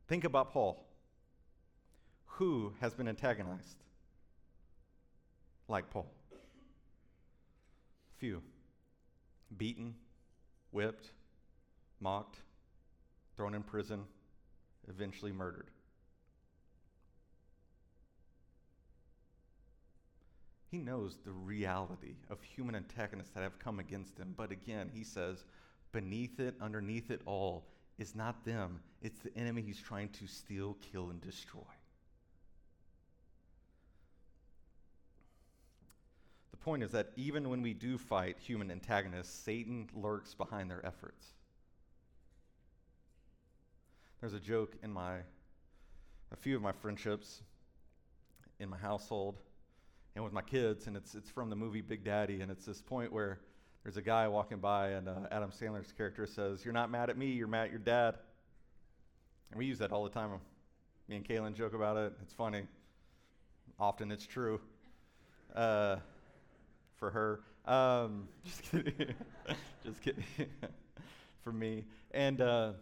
Think 0.09 0.25
about 0.25 0.53
Paul. 0.53 0.85
Who 2.27 2.75
has 2.81 2.95
been 2.95 3.09
antagonized? 3.09 3.77
Like 5.69 5.89
Paul. 5.91 6.11
Few. 8.19 8.43
Beaten, 9.57 9.95
whipped, 10.73 11.13
mocked, 12.05 12.37
thrown 13.35 13.55
in 13.55 13.63
prison, 13.63 14.05
eventually 14.89 15.33
murdered. 15.33 15.71
He 20.71 20.77
knows 20.77 21.17
the 21.25 21.33
reality 21.33 22.17
of 22.29 22.43
human 22.43 22.75
antagonists 22.75 23.31
that 23.31 23.43
have 23.43 23.59
come 23.59 23.79
against 23.79 24.19
him. 24.19 24.35
But 24.37 24.51
again, 24.51 24.91
he 24.93 25.03
says, 25.03 25.45
beneath 25.93 26.41
it, 26.41 26.55
underneath 26.61 27.11
it 27.11 27.23
all, 27.25 27.65
is 27.97 28.15
not 28.15 28.45
them, 28.45 28.81
it's 29.01 29.21
the 29.21 29.35
enemy 29.37 29.63
he's 29.63 29.81
trying 29.81 30.11
to 30.11 30.27
steal, 30.27 30.77
kill, 30.93 31.11
and 31.11 31.21
destroy. 31.23 31.63
The 36.51 36.57
point 36.57 36.83
is 36.83 36.91
that 36.91 37.13
even 37.17 37.49
when 37.49 37.63
we 37.63 37.73
do 37.73 37.97
fight 37.97 38.37
human 38.39 38.71
antagonists, 38.71 39.33
Satan 39.33 39.89
lurks 39.95 40.35
behind 40.35 40.71
their 40.71 40.85
efforts. 40.85 41.29
There's 44.25 44.33
a 44.33 44.41
joke 44.41 44.75
in 44.83 44.91
my, 44.91 45.17
a 46.33 46.37
few 46.41 46.57
of 46.57 46.63
my 46.63 46.73
friendships 46.73 47.43
in 48.59 48.71
my 48.71 48.79
household 48.79 49.37
and 50.15 50.25
with 50.25 50.33
my 50.33 50.41
kids, 50.41 50.87
and 50.87 50.97
it's, 50.97 51.15
it's 51.15 51.29
from 51.29 51.51
the 51.51 51.57
movie 51.57 51.83
Big 51.83 52.05
Daddy, 52.05 52.41
and 52.41 52.51
it's 52.51 52.65
this 52.65 52.81
point 52.81 53.13
where 53.13 53.39
there's 53.83 53.99
a 53.99 54.03
guy 54.03 54.27
walking 54.29 54.61
by, 54.61 54.93
and 54.93 55.11
uh, 55.11 55.15
Adam 55.31 55.51
Sandler's 55.51 55.93
character 55.93 56.27
says, 56.27 56.65
You're 56.65 56.73
not 56.73 56.91
mad 56.91 57.11
at 57.11 57.19
me, 57.19 57.33
you're 57.33 57.47
mad 57.47 57.65
at 57.65 57.71
your 57.71 57.81
dad. 57.81 58.15
And 59.51 59.59
we 59.59 59.67
use 59.67 59.79
that 59.81 59.93
all 59.93 60.05
the 60.05 60.09
time. 60.09 60.31
Me 61.07 61.17
and 61.17 61.29
Kaylin 61.29 61.55
joke 61.55 61.75
about 61.75 61.99
it. 61.99 62.15
It's 62.23 62.33
funny. 62.33 62.63
Often 63.79 64.11
it's 64.11 64.27
true 64.27 64.59
uh, 65.55 65.97
for 66.97 67.11
her. 67.11 67.41
Um, 67.71 68.27
just 68.47 68.63
kidding. 68.63 69.15
just 69.85 70.01
kidding. 70.01 70.25
for 71.43 71.53
me. 71.53 71.85
And, 72.13 72.41
uh, 72.41 72.73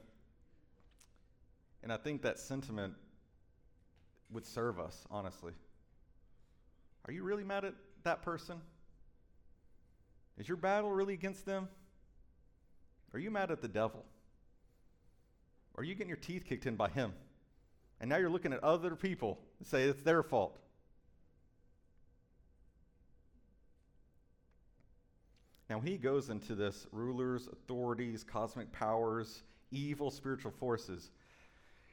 and 1.82 1.92
I 1.92 1.96
think 1.96 2.22
that 2.22 2.38
sentiment 2.38 2.94
would 4.30 4.46
serve 4.46 4.78
us, 4.78 5.04
honestly. 5.10 5.52
Are 7.06 7.12
you 7.12 7.22
really 7.22 7.44
mad 7.44 7.64
at 7.64 7.74
that 8.04 8.22
person? 8.22 8.60
Is 10.38 10.48
your 10.48 10.56
battle 10.56 10.90
really 10.90 11.14
against 11.14 11.44
them? 11.44 11.68
Are 13.12 13.18
you 13.18 13.30
mad 13.30 13.50
at 13.50 13.60
the 13.60 13.68
devil? 13.68 14.04
Are 15.76 15.84
you 15.84 15.94
getting 15.94 16.08
your 16.08 16.16
teeth 16.16 16.44
kicked 16.46 16.66
in 16.66 16.76
by 16.76 16.88
him? 16.88 17.12
And 18.00 18.08
now 18.08 18.16
you're 18.16 18.30
looking 18.30 18.52
at 18.52 18.62
other 18.62 18.96
people 18.96 19.38
and 19.58 19.66
say 19.66 19.84
it's 19.84 20.02
their 20.02 20.22
fault. 20.22 20.58
Now, 25.70 25.80
he 25.80 25.96
goes 25.96 26.28
into 26.28 26.54
this 26.54 26.86
rulers, 26.92 27.48
authorities, 27.50 28.24
cosmic 28.24 28.70
powers, 28.72 29.42
evil 29.70 30.10
spiritual 30.10 30.50
forces, 30.50 31.10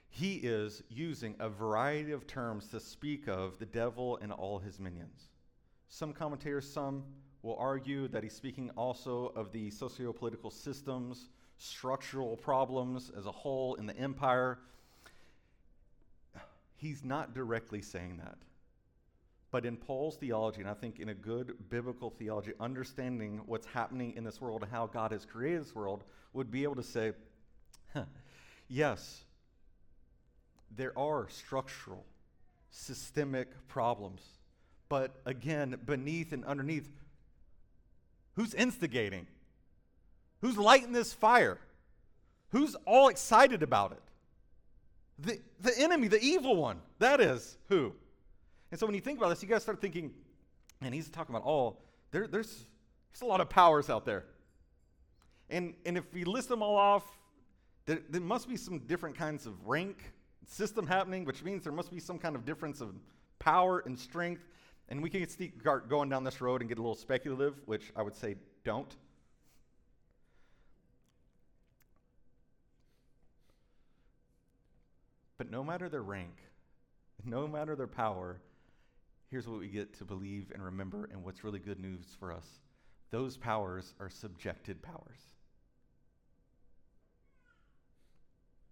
he 0.09 0.35
is 0.35 0.83
using 0.89 1.35
a 1.39 1.49
variety 1.49 2.11
of 2.11 2.25
terms 2.27 2.67
to 2.69 2.79
speak 2.79 3.27
of 3.27 3.59
the 3.59 3.65
devil 3.65 4.17
and 4.21 4.31
all 4.31 4.59
his 4.59 4.79
minions. 4.79 5.29
Some 5.87 6.13
commentators, 6.13 6.71
some 6.71 7.03
will 7.41 7.55
argue 7.57 8.07
that 8.09 8.23
he's 8.23 8.35
speaking 8.35 8.69
also 8.71 9.31
of 9.35 9.51
the 9.51 9.69
socio 9.69 10.11
political 10.11 10.51
systems, 10.51 11.29
structural 11.57 12.35
problems 12.35 13.11
as 13.17 13.25
a 13.25 13.31
whole 13.31 13.75
in 13.75 13.85
the 13.85 13.95
empire. 13.97 14.59
He's 16.75 17.03
not 17.03 17.33
directly 17.33 17.81
saying 17.81 18.17
that. 18.17 18.37
But 19.51 19.65
in 19.65 19.77
Paul's 19.77 20.15
theology, 20.15 20.61
and 20.61 20.69
I 20.69 20.73
think 20.73 20.99
in 20.99 21.09
a 21.09 21.13
good 21.13 21.53
biblical 21.69 22.11
theology, 22.11 22.53
understanding 22.59 23.41
what's 23.45 23.65
happening 23.65 24.13
in 24.15 24.23
this 24.23 24.39
world 24.39 24.61
and 24.61 24.71
how 24.71 24.85
God 24.87 25.11
has 25.11 25.25
created 25.25 25.61
this 25.61 25.73
world, 25.73 26.03
would 26.33 26.51
be 26.51 26.63
able 26.63 26.75
to 26.75 26.83
say, 26.83 27.13
huh, 27.93 28.03
yes, 28.67 29.23
there 30.75 30.97
are 30.97 31.27
structural, 31.29 32.05
systemic 32.71 33.67
problems. 33.67 34.21
But 34.87 35.15
again, 35.25 35.77
beneath 35.85 36.31
and 36.33 36.43
underneath, 36.45 36.89
Who's 38.39 38.53
instigating? 38.53 39.27
Who's 40.39 40.57
lighting 40.57 40.93
this 40.93 41.11
fire? 41.11 41.57
Who's 42.51 42.73
all 42.85 43.09
excited 43.09 43.63
about 43.63 43.91
it? 43.91 44.01
The, 45.19 45.39
the 45.59 45.77
enemy, 45.77 46.07
the 46.07 46.21
evil 46.21 46.55
one. 46.55 46.79
That 46.99 47.19
is 47.19 47.57
who. 47.67 47.91
And 48.71 48.79
so 48.79 48.85
when 48.85 48.95
you 48.95 49.01
think 49.01 49.17
about 49.17 49.27
this, 49.27 49.43
you 49.43 49.49
guys 49.49 49.61
start 49.61 49.81
thinking, 49.81 50.13
and 50.81 50.95
he's 50.95 51.09
talking 51.09 51.35
about 51.35 51.45
all, 51.45 51.81
there, 52.11 52.27
there's, 52.27 52.65
there's 53.11 53.23
a 53.23 53.25
lot 53.25 53.41
of 53.41 53.49
powers 53.49 53.89
out 53.89 54.05
there. 54.05 54.23
And, 55.49 55.73
and 55.85 55.97
if 55.97 56.05
we 56.13 56.23
list 56.23 56.47
them 56.47 56.63
all 56.63 56.77
off, 56.77 57.03
there, 57.87 57.99
there 58.09 58.21
must 58.21 58.47
be 58.47 58.55
some 58.55 58.79
different 58.79 59.17
kinds 59.17 59.47
of 59.47 59.67
rank 59.67 60.13
system 60.47 60.87
happening, 60.87 61.25
which 61.25 61.43
means 61.43 61.63
there 61.63 61.73
must 61.73 61.91
be 61.91 61.99
some 61.99 62.17
kind 62.17 62.35
of 62.35 62.45
difference 62.45 62.81
of 62.81 62.93
power 63.39 63.83
and 63.85 63.97
strength. 63.97 64.47
And 64.89 65.03
we 65.03 65.09
can 65.09 65.27
start 65.59 65.89
going 65.89 66.09
down 66.09 66.23
this 66.23 66.41
road 66.41 66.61
and 66.61 66.69
get 66.69 66.79
a 66.79 66.81
little 66.81 66.95
speculative, 66.95 67.55
which 67.65 67.91
I 67.95 68.01
would 68.01 68.15
say 68.15 68.35
don't. 68.63 68.95
But 75.37 75.51
no 75.51 75.63
matter 75.63 75.87
their 75.89 76.01
rank, 76.01 76.35
no 77.23 77.47
matter 77.47 77.75
their 77.75 77.87
power, 77.87 78.41
here's 79.29 79.47
what 79.47 79.59
we 79.59 79.67
get 79.67 79.97
to 79.99 80.03
believe 80.03 80.51
and 80.53 80.63
remember, 80.63 81.07
and 81.11 81.23
what's 81.23 81.43
really 81.43 81.59
good 81.59 81.79
news 81.79 82.17
for 82.19 82.33
us. 82.33 82.45
Those 83.11 83.37
powers 83.37 83.93
are 83.99 84.09
subjected 84.09 84.81
powers, 84.81 85.21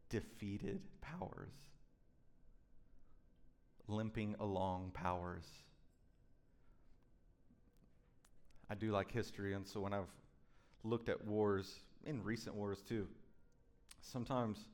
defeated 0.09 0.81
powers, 1.01 1.51
limping 3.87 4.35
along 4.39 4.91
powers 4.93 5.45
I 8.69 8.75
do 8.75 8.91
like 8.91 9.11
history, 9.11 9.53
and 9.53 9.65
so 9.65 9.79
when 9.79 9.93
I've 9.93 10.11
looked 10.83 11.09
at 11.09 11.25
wars, 11.25 11.79
in 12.05 12.21
recent 12.23 12.55
wars 12.55 12.81
too, 12.81 13.07
sometimes 14.01 14.67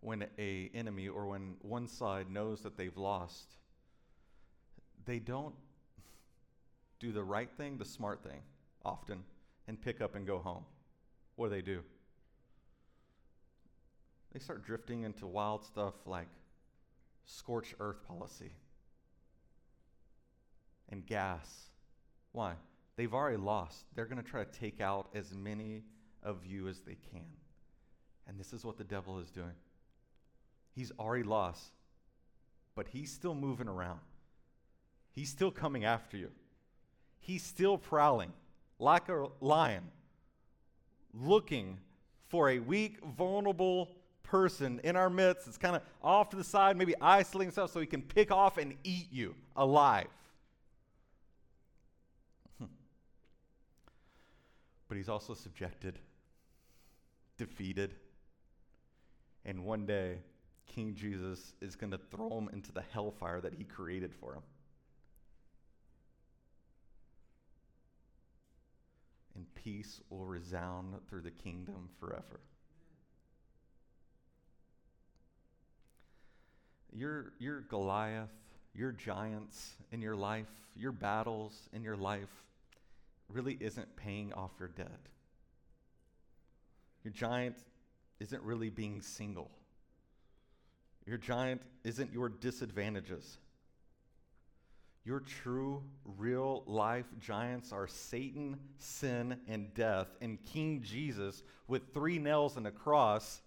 when 0.00 0.26
a 0.38 0.70
enemy 0.74 1.08
or 1.08 1.26
when 1.26 1.56
one 1.62 1.88
side 1.88 2.30
knows 2.30 2.60
that 2.62 2.76
they've 2.76 2.96
lost, 2.96 3.56
they 5.06 5.18
don't 5.18 5.54
do 6.98 7.12
the 7.12 7.22
right 7.22 7.50
thing, 7.56 7.78
the 7.78 7.84
smart 7.84 8.22
thing, 8.22 8.40
often, 8.84 9.24
and 9.68 9.80
pick 9.80 10.02
up 10.02 10.14
and 10.14 10.26
go 10.26 10.38
home. 10.38 10.64
What 11.36 11.48
do 11.48 11.54
they 11.54 11.62
do? 11.62 11.82
They 14.32 14.38
start 14.38 14.64
drifting 14.64 15.02
into 15.02 15.26
wild 15.26 15.64
stuff 15.64 15.94
like 16.06 16.28
scorched 17.24 17.74
earth 17.80 18.06
policy 18.06 18.52
and 20.88 21.04
gas. 21.06 21.70
Why? 22.32 22.54
They've 22.96 23.12
already 23.12 23.38
lost. 23.38 23.86
They're 23.94 24.06
going 24.06 24.22
to 24.22 24.28
try 24.28 24.44
to 24.44 24.58
take 24.58 24.80
out 24.80 25.08
as 25.14 25.32
many 25.34 25.82
of 26.22 26.44
you 26.44 26.68
as 26.68 26.80
they 26.80 26.96
can. 27.10 27.26
And 28.28 28.38
this 28.38 28.52
is 28.52 28.64
what 28.64 28.78
the 28.78 28.84
devil 28.84 29.18
is 29.18 29.30
doing. 29.30 29.54
He's 30.74 30.92
already 30.98 31.24
lost, 31.24 31.72
but 32.74 32.88
he's 32.88 33.10
still 33.10 33.34
moving 33.34 33.68
around. 33.68 34.00
He's 35.12 35.28
still 35.30 35.50
coming 35.50 35.84
after 35.84 36.16
you. 36.16 36.30
He's 37.18 37.42
still 37.42 37.76
prowling 37.76 38.32
like 38.78 39.08
a 39.08 39.26
lion, 39.40 39.84
looking 41.12 41.78
for 42.28 42.48
a 42.48 42.60
weak, 42.60 42.98
vulnerable 43.16 43.90
person 44.30 44.80
in 44.84 44.94
our 44.94 45.10
midst 45.10 45.46
that's 45.46 45.58
kind 45.58 45.74
of 45.74 45.82
off 46.02 46.30
to 46.30 46.36
the 46.36 46.44
side, 46.44 46.76
maybe 46.76 46.94
isolating 47.00 47.48
himself 47.48 47.72
so 47.72 47.80
he 47.80 47.86
can 47.86 48.00
pick 48.00 48.30
off 48.30 48.58
and 48.58 48.74
eat 48.84 49.08
you 49.10 49.34
alive. 49.56 50.06
Hmm. 52.58 52.66
but 54.86 54.96
he's 54.96 55.08
also 55.08 55.34
subjected, 55.34 55.98
defeated, 57.38 57.96
and 59.44 59.64
one 59.64 59.84
day 59.84 60.18
King 60.66 60.94
Jesus 60.94 61.54
is 61.60 61.74
going 61.74 61.90
to 61.90 61.98
throw 61.98 62.38
him 62.38 62.48
into 62.52 62.70
the 62.70 62.82
hellfire 62.92 63.40
that 63.40 63.54
he 63.54 63.64
created 63.64 64.14
for 64.14 64.34
him. 64.34 64.42
And 69.34 69.46
peace 69.56 70.00
will 70.08 70.26
resound 70.26 70.94
through 71.08 71.22
the 71.22 71.30
kingdom 71.32 71.88
forever. 71.98 72.40
Your, 76.92 77.32
your 77.38 77.60
Goliath, 77.62 78.30
your 78.74 78.92
giants 78.92 79.74
in 79.92 80.02
your 80.02 80.16
life, 80.16 80.46
your 80.76 80.92
battles 80.92 81.68
in 81.72 81.82
your 81.82 81.96
life 81.96 82.28
really 83.28 83.56
isn't 83.60 83.96
paying 83.96 84.32
off 84.32 84.50
your 84.58 84.68
debt. 84.68 85.00
Your 87.04 87.12
giant 87.12 87.56
isn't 88.18 88.42
really 88.42 88.70
being 88.70 89.00
single. 89.00 89.50
Your 91.06 91.18
giant 91.18 91.62
isn't 91.84 92.12
your 92.12 92.28
disadvantages. 92.28 93.38
Your 95.04 95.20
true, 95.20 95.82
real 96.04 96.62
life 96.66 97.06
giants 97.18 97.72
are 97.72 97.88
Satan, 97.88 98.58
sin, 98.78 99.40
and 99.48 99.72
death. 99.74 100.08
And 100.20 100.38
King 100.44 100.82
Jesus, 100.82 101.42
with 101.66 101.94
three 101.94 102.18
nails 102.18 102.56
and 102.56 102.66
a 102.66 102.70
cross, 102.70 103.40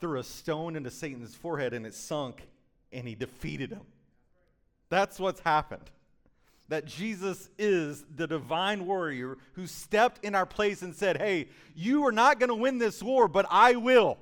threw 0.00 0.18
a 0.18 0.24
stone 0.24 0.76
into 0.76 0.90
Satan's 0.90 1.34
forehead 1.34 1.72
and 1.72 1.86
it 1.86 1.94
sunk, 1.94 2.46
and 2.92 3.06
he 3.06 3.14
defeated 3.14 3.70
him. 3.70 3.82
That's 4.88 5.18
what's 5.18 5.40
happened. 5.40 5.90
That 6.68 6.84
Jesus 6.84 7.48
is 7.58 8.04
the 8.14 8.26
divine 8.26 8.86
warrior 8.86 9.38
who 9.52 9.66
stepped 9.66 10.24
in 10.24 10.34
our 10.34 10.46
place 10.46 10.82
and 10.82 10.94
said, 10.94 11.16
Hey, 11.16 11.48
you 11.74 12.04
are 12.06 12.12
not 12.12 12.40
going 12.40 12.48
to 12.48 12.54
win 12.54 12.78
this 12.78 13.02
war, 13.02 13.28
but 13.28 13.46
I 13.50 13.76
will. 13.76 14.18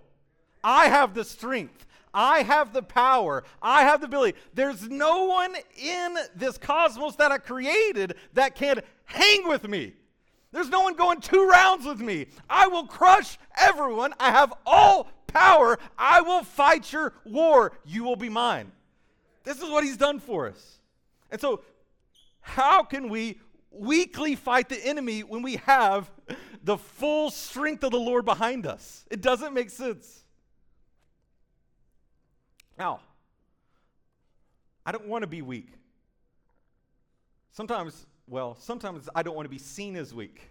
I 0.62 0.86
have 0.86 1.14
the 1.14 1.24
strength. 1.24 1.86
I 2.12 2.42
have 2.42 2.72
the 2.72 2.82
power. 2.82 3.44
I 3.60 3.82
have 3.82 4.00
the 4.00 4.06
ability. 4.06 4.38
There's 4.54 4.88
no 4.88 5.24
one 5.24 5.56
in 5.76 6.16
this 6.36 6.58
cosmos 6.58 7.16
that 7.16 7.32
I 7.32 7.38
created 7.38 8.14
that 8.34 8.54
can 8.54 8.80
hang 9.06 9.48
with 9.48 9.66
me. 9.68 9.94
There's 10.54 10.68
no 10.68 10.82
one 10.82 10.94
going 10.94 11.20
two 11.20 11.48
rounds 11.48 11.84
with 11.84 11.98
me. 11.98 12.26
I 12.48 12.68
will 12.68 12.86
crush 12.86 13.38
everyone. 13.58 14.14
I 14.20 14.30
have 14.30 14.54
all 14.64 15.10
power. 15.26 15.80
I 15.98 16.20
will 16.20 16.44
fight 16.44 16.92
your 16.92 17.12
war. 17.24 17.72
You 17.84 18.04
will 18.04 18.14
be 18.14 18.28
mine. 18.28 18.70
This 19.42 19.60
is 19.60 19.68
what 19.68 19.82
he's 19.82 19.96
done 19.96 20.20
for 20.20 20.46
us. 20.46 20.78
And 21.32 21.40
so, 21.40 21.62
how 22.40 22.84
can 22.84 23.08
we 23.08 23.40
weakly 23.72 24.36
fight 24.36 24.68
the 24.68 24.78
enemy 24.86 25.24
when 25.24 25.42
we 25.42 25.56
have 25.56 26.08
the 26.62 26.78
full 26.78 27.32
strength 27.32 27.82
of 27.82 27.90
the 27.90 27.98
Lord 27.98 28.24
behind 28.24 28.64
us? 28.64 29.04
It 29.10 29.20
doesn't 29.20 29.54
make 29.54 29.70
sense. 29.70 30.22
Now, 32.78 33.00
I 34.86 34.92
don't 34.92 35.08
want 35.08 35.22
to 35.22 35.28
be 35.28 35.42
weak. 35.42 35.72
Sometimes, 37.50 38.06
well, 38.26 38.56
sometimes 38.58 39.08
I 39.14 39.22
don't 39.22 39.36
want 39.36 39.46
to 39.46 39.50
be 39.50 39.58
seen 39.58 39.96
as 39.96 40.14
weak. 40.14 40.48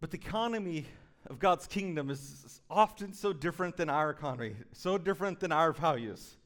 But 0.00 0.10
the 0.10 0.18
economy 0.18 0.86
of 1.28 1.38
God's 1.38 1.66
kingdom 1.66 2.10
is 2.10 2.60
often 2.68 3.12
so 3.12 3.32
different 3.32 3.76
than 3.76 3.88
our 3.88 4.10
economy, 4.10 4.56
so 4.72 4.98
different 4.98 5.40
than 5.40 5.52
our 5.52 5.72
values. 5.72 6.36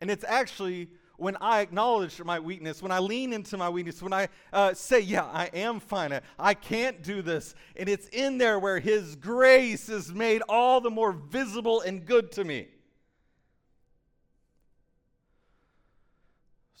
And 0.00 0.10
it's 0.10 0.24
actually 0.24 0.88
when 1.16 1.36
I 1.40 1.60
acknowledge 1.60 2.22
my 2.24 2.40
weakness, 2.40 2.82
when 2.82 2.92
I 2.92 2.98
lean 2.98 3.34
into 3.34 3.58
my 3.58 3.68
weakness, 3.68 4.02
when 4.02 4.12
I 4.12 4.28
uh, 4.52 4.72
say, 4.72 5.00
Yeah, 5.00 5.24
I 5.24 5.50
am 5.52 5.78
finite, 5.78 6.22
I 6.38 6.54
can't 6.54 7.02
do 7.02 7.20
this. 7.20 7.54
And 7.76 7.88
it's 7.88 8.08
in 8.08 8.38
there 8.38 8.58
where 8.58 8.78
His 8.78 9.16
grace 9.16 9.88
is 9.90 10.12
made 10.12 10.42
all 10.48 10.80
the 10.80 10.90
more 10.90 11.12
visible 11.12 11.82
and 11.82 12.04
good 12.04 12.32
to 12.32 12.44
me. 12.44 12.68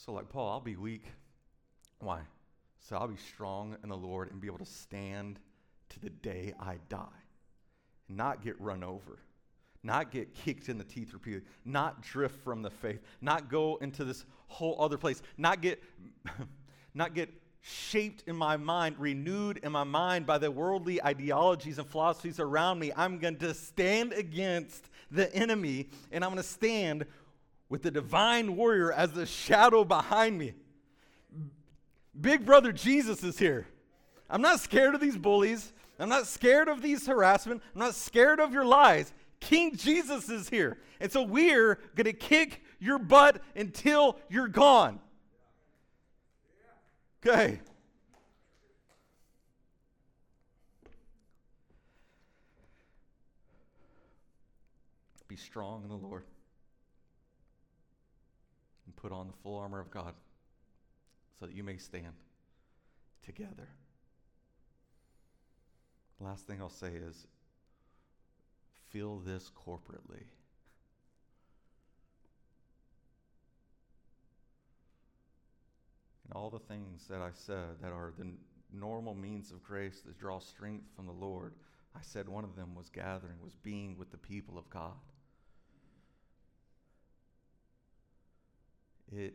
So, 0.04 0.12
like 0.12 0.28
Paul, 0.28 0.50
I'll 0.50 0.60
be 0.60 0.76
weak. 0.76 1.04
Why? 1.98 2.20
So 2.78 2.96
I'll 2.96 3.08
be 3.08 3.16
strong 3.16 3.76
in 3.82 3.88
the 3.88 3.96
Lord 3.96 4.30
and 4.30 4.40
be 4.40 4.46
able 4.46 4.58
to 4.58 4.66
stand 4.66 5.38
to 5.90 6.00
the 6.00 6.10
day 6.10 6.54
I 6.58 6.78
die, 6.88 7.04
not 8.08 8.42
get 8.42 8.58
run 8.60 8.82
over 8.82 9.18
not 9.82 10.10
get 10.10 10.34
kicked 10.34 10.68
in 10.68 10.78
the 10.78 10.84
teeth 10.84 11.12
repeatedly, 11.12 11.46
not 11.64 12.02
drift 12.02 12.42
from 12.44 12.62
the 12.62 12.70
faith, 12.70 13.00
not 13.20 13.48
go 13.48 13.76
into 13.76 14.04
this 14.04 14.24
whole 14.48 14.76
other 14.80 14.98
place, 14.98 15.22
not 15.38 15.60
get, 15.62 15.82
not 16.94 17.14
get 17.14 17.30
shaped 17.62 18.24
in 18.26 18.36
my 18.36 18.56
mind, 18.56 18.96
renewed 18.98 19.58
in 19.58 19.72
my 19.72 19.84
mind 19.84 20.26
by 20.26 20.38
the 20.38 20.50
worldly 20.50 21.02
ideologies 21.02 21.78
and 21.78 21.86
philosophies 21.86 22.40
around 22.40 22.78
me. 22.78 22.92
I'm 22.96 23.18
going 23.18 23.36
to 23.36 23.54
stand 23.54 24.12
against 24.12 24.90
the 25.10 25.34
enemy, 25.34 25.88
and 26.12 26.24
I'm 26.24 26.30
going 26.30 26.42
to 26.42 26.48
stand 26.48 27.06
with 27.70 27.82
the 27.82 27.90
divine 27.90 28.56
warrior 28.56 28.92
as 28.92 29.12
the 29.12 29.24
shadow 29.24 29.84
behind 29.84 30.36
me. 30.36 30.52
Big 32.20 32.44
brother 32.44 32.72
Jesus 32.72 33.22
is 33.22 33.38
here. 33.38 33.66
I'm 34.28 34.42
not 34.42 34.60
scared 34.60 34.94
of 34.94 35.00
these 35.00 35.16
bullies. 35.16 35.72
I'm 35.98 36.08
not 36.08 36.26
scared 36.26 36.68
of 36.68 36.82
these 36.82 37.06
harassment. 37.06 37.62
I'm 37.74 37.80
not 37.80 37.94
scared 37.94 38.40
of 38.40 38.52
your 38.52 38.64
lies. 38.64 39.12
King 39.38 39.76
Jesus 39.76 40.28
is 40.28 40.48
here. 40.48 40.78
And 41.00 41.10
so 41.10 41.22
we're 41.22 41.76
going 41.94 42.04
to 42.04 42.12
kick 42.12 42.62
your 42.80 42.98
butt 42.98 43.40
until 43.54 44.18
you're 44.28 44.48
gone. 44.48 44.98
Okay. 47.24 47.60
Be 55.28 55.36
strong 55.36 55.84
in 55.84 55.88
the 55.88 55.94
Lord 55.94 56.24
put 59.00 59.12
on 59.12 59.26
the 59.26 59.32
full 59.42 59.58
armor 59.58 59.80
of 59.80 59.90
God 59.90 60.14
so 61.38 61.46
that 61.46 61.54
you 61.54 61.64
may 61.64 61.78
stand 61.78 62.12
together. 63.24 63.68
Last 66.20 66.46
thing 66.46 66.60
I'll 66.60 66.68
say 66.68 66.92
is 66.92 67.26
feel 68.90 69.18
this 69.18 69.50
corporately. 69.66 70.24
And 76.24 76.34
all 76.34 76.50
the 76.50 76.58
things 76.58 77.06
that 77.08 77.20
I 77.20 77.30
said 77.32 77.80
that 77.80 77.92
are 77.92 78.12
the 78.18 78.26
normal 78.72 79.14
means 79.14 79.50
of 79.50 79.62
grace 79.62 80.02
that 80.04 80.18
draw 80.18 80.38
strength 80.38 80.84
from 80.94 81.06
the 81.06 81.12
Lord, 81.12 81.54
I 81.96 82.00
said 82.02 82.28
one 82.28 82.44
of 82.44 82.54
them 82.54 82.74
was 82.74 82.90
gathering, 82.90 83.36
was 83.42 83.56
being 83.62 83.96
with 83.96 84.10
the 84.10 84.18
people 84.18 84.58
of 84.58 84.68
God. 84.68 84.92
It 89.14 89.34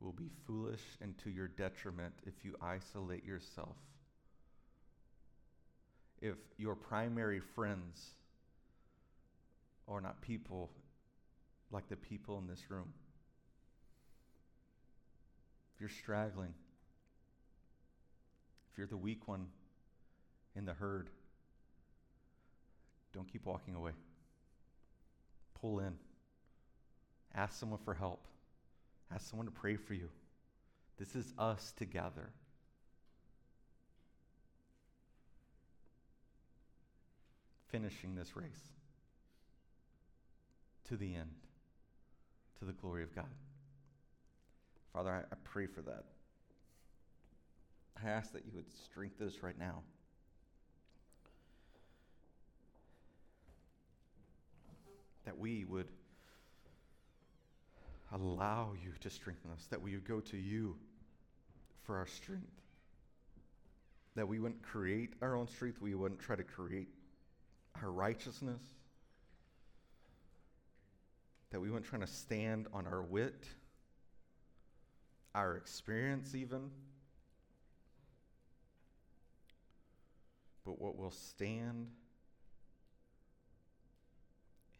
will 0.00 0.12
be 0.12 0.30
foolish 0.46 0.82
and 1.00 1.16
to 1.18 1.30
your 1.30 1.48
detriment 1.48 2.14
if 2.26 2.44
you 2.44 2.56
isolate 2.62 3.24
yourself 3.24 3.76
if 6.20 6.36
your 6.58 6.74
primary 6.74 7.40
friends 7.40 8.10
are 9.88 10.00
not 10.00 10.20
people 10.20 10.70
like 11.70 11.88
the 11.88 11.96
people 11.96 12.38
in 12.38 12.46
this 12.46 12.70
room. 12.70 12.92
If 15.74 15.80
you're 15.80 15.88
straggling, 15.88 16.52
if 18.70 18.78
you're 18.78 18.86
the 18.86 18.96
weak 18.96 19.26
one 19.26 19.46
in 20.54 20.66
the 20.66 20.74
herd, 20.74 21.08
don't 23.14 23.30
keep 23.30 23.46
walking 23.46 23.74
away. 23.74 23.92
Pull 25.60 25.80
in. 25.80 25.94
Ask 27.34 27.58
someone 27.58 27.80
for 27.84 27.94
help. 27.94 28.26
Ask 29.12 29.28
someone 29.28 29.46
to 29.46 29.52
pray 29.52 29.76
for 29.76 29.94
you. 29.94 30.08
This 30.98 31.14
is 31.14 31.32
us 31.38 31.72
together. 31.76 32.30
finishing 37.70 38.14
this 38.14 38.36
race 38.36 38.68
to 40.88 40.96
the 40.96 41.14
end, 41.14 41.30
to 42.58 42.64
the 42.64 42.72
glory 42.72 43.02
of 43.02 43.14
God. 43.14 43.28
Father, 44.92 45.10
I, 45.30 45.36
pray 45.44 45.66
for 45.66 45.82
that. 45.82 46.04
I 48.02 48.08
ask 48.08 48.32
that 48.32 48.44
you 48.44 48.52
would 48.54 48.64
strengthen 48.84 49.28
us 49.28 49.38
right 49.42 49.58
now. 49.58 49.82
That 55.26 55.38
we 55.38 55.64
would 55.64 55.86
allow 58.12 58.72
you 58.82 58.92
to 59.00 59.10
strengthen 59.10 59.50
us, 59.52 59.66
that 59.70 59.80
we 59.80 59.92
would 59.92 60.06
go 60.06 60.20
to 60.20 60.36
you 60.36 60.76
for 61.84 61.96
our 61.96 62.06
strength, 62.06 62.60
that 64.16 64.26
we 64.26 64.38
wouldn't 64.38 64.62
create 64.62 65.14
our 65.22 65.36
own 65.36 65.46
strength, 65.46 65.80
we 65.80 65.94
wouldn't 65.94 66.20
try 66.20 66.36
to 66.36 66.42
create 66.42 66.88
our 67.82 67.90
righteousness, 67.90 68.62
that 71.50 71.60
we 71.60 71.70
weren't 71.70 71.84
trying 71.84 72.02
to 72.02 72.06
stand 72.06 72.66
on 72.72 72.86
our 72.86 73.02
wit, 73.02 73.46
our 75.34 75.56
experience, 75.56 76.34
even. 76.34 76.70
But 80.64 80.80
what 80.80 80.96
will 80.96 81.10
stand 81.10 81.88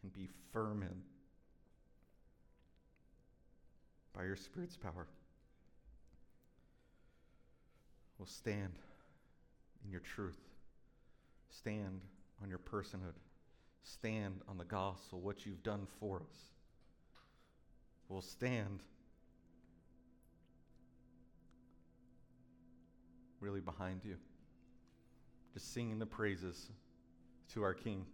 and 0.03 0.13
be 0.13 0.29
firm 0.51 0.83
in 0.83 1.10
by 4.15 4.23
your 4.23 4.35
Spirit's 4.35 4.77
power 4.77 5.07
will 8.17 8.25
stand 8.25 8.77
in 9.83 9.91
your 9.91 10.01
truth, 10.01 10.39
stand 11.49 12.01
on 12.43 12.49
your 12.49 12.59
personhood, 12.59 13.15
stand 13.83 14.41
on 14.47 14.57
the 14.57 14.65
gospel, 14.65 15.19
what 15.19 15.45
you've 15.45 15.63
done 15.63 15.87
for 15.99 16.17
us. 16.17 16.37
We'll 18.09 18.21
stand 18.21 18.81
really 23.39 23.61
behind 23.61 24.01
you, 24.03 24.17
just 25.53 25.73
singing 25.73 25.97
the 25.97 26.05
praises 26.05 26.69
to 27.53 27.63
our 27.63 27.73
King 27.73 28.05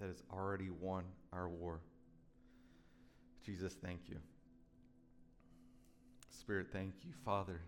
that 0.00 0.08
has 0.08 0.22
already 0.30 0.68
won 0.68 1.04
our 1.32 1.48
war. 1.48 1.80
Jesus, 3.44 3.74
thank 3.74 4.08
you. 4.08 4.16
Spirit, 6.30 6.68
thank 6.72 6.94
you. 7.04 7.12
Father, 7.24 7.60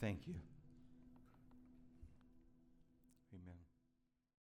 thank 0.00 0.26
you. 0.26 0.34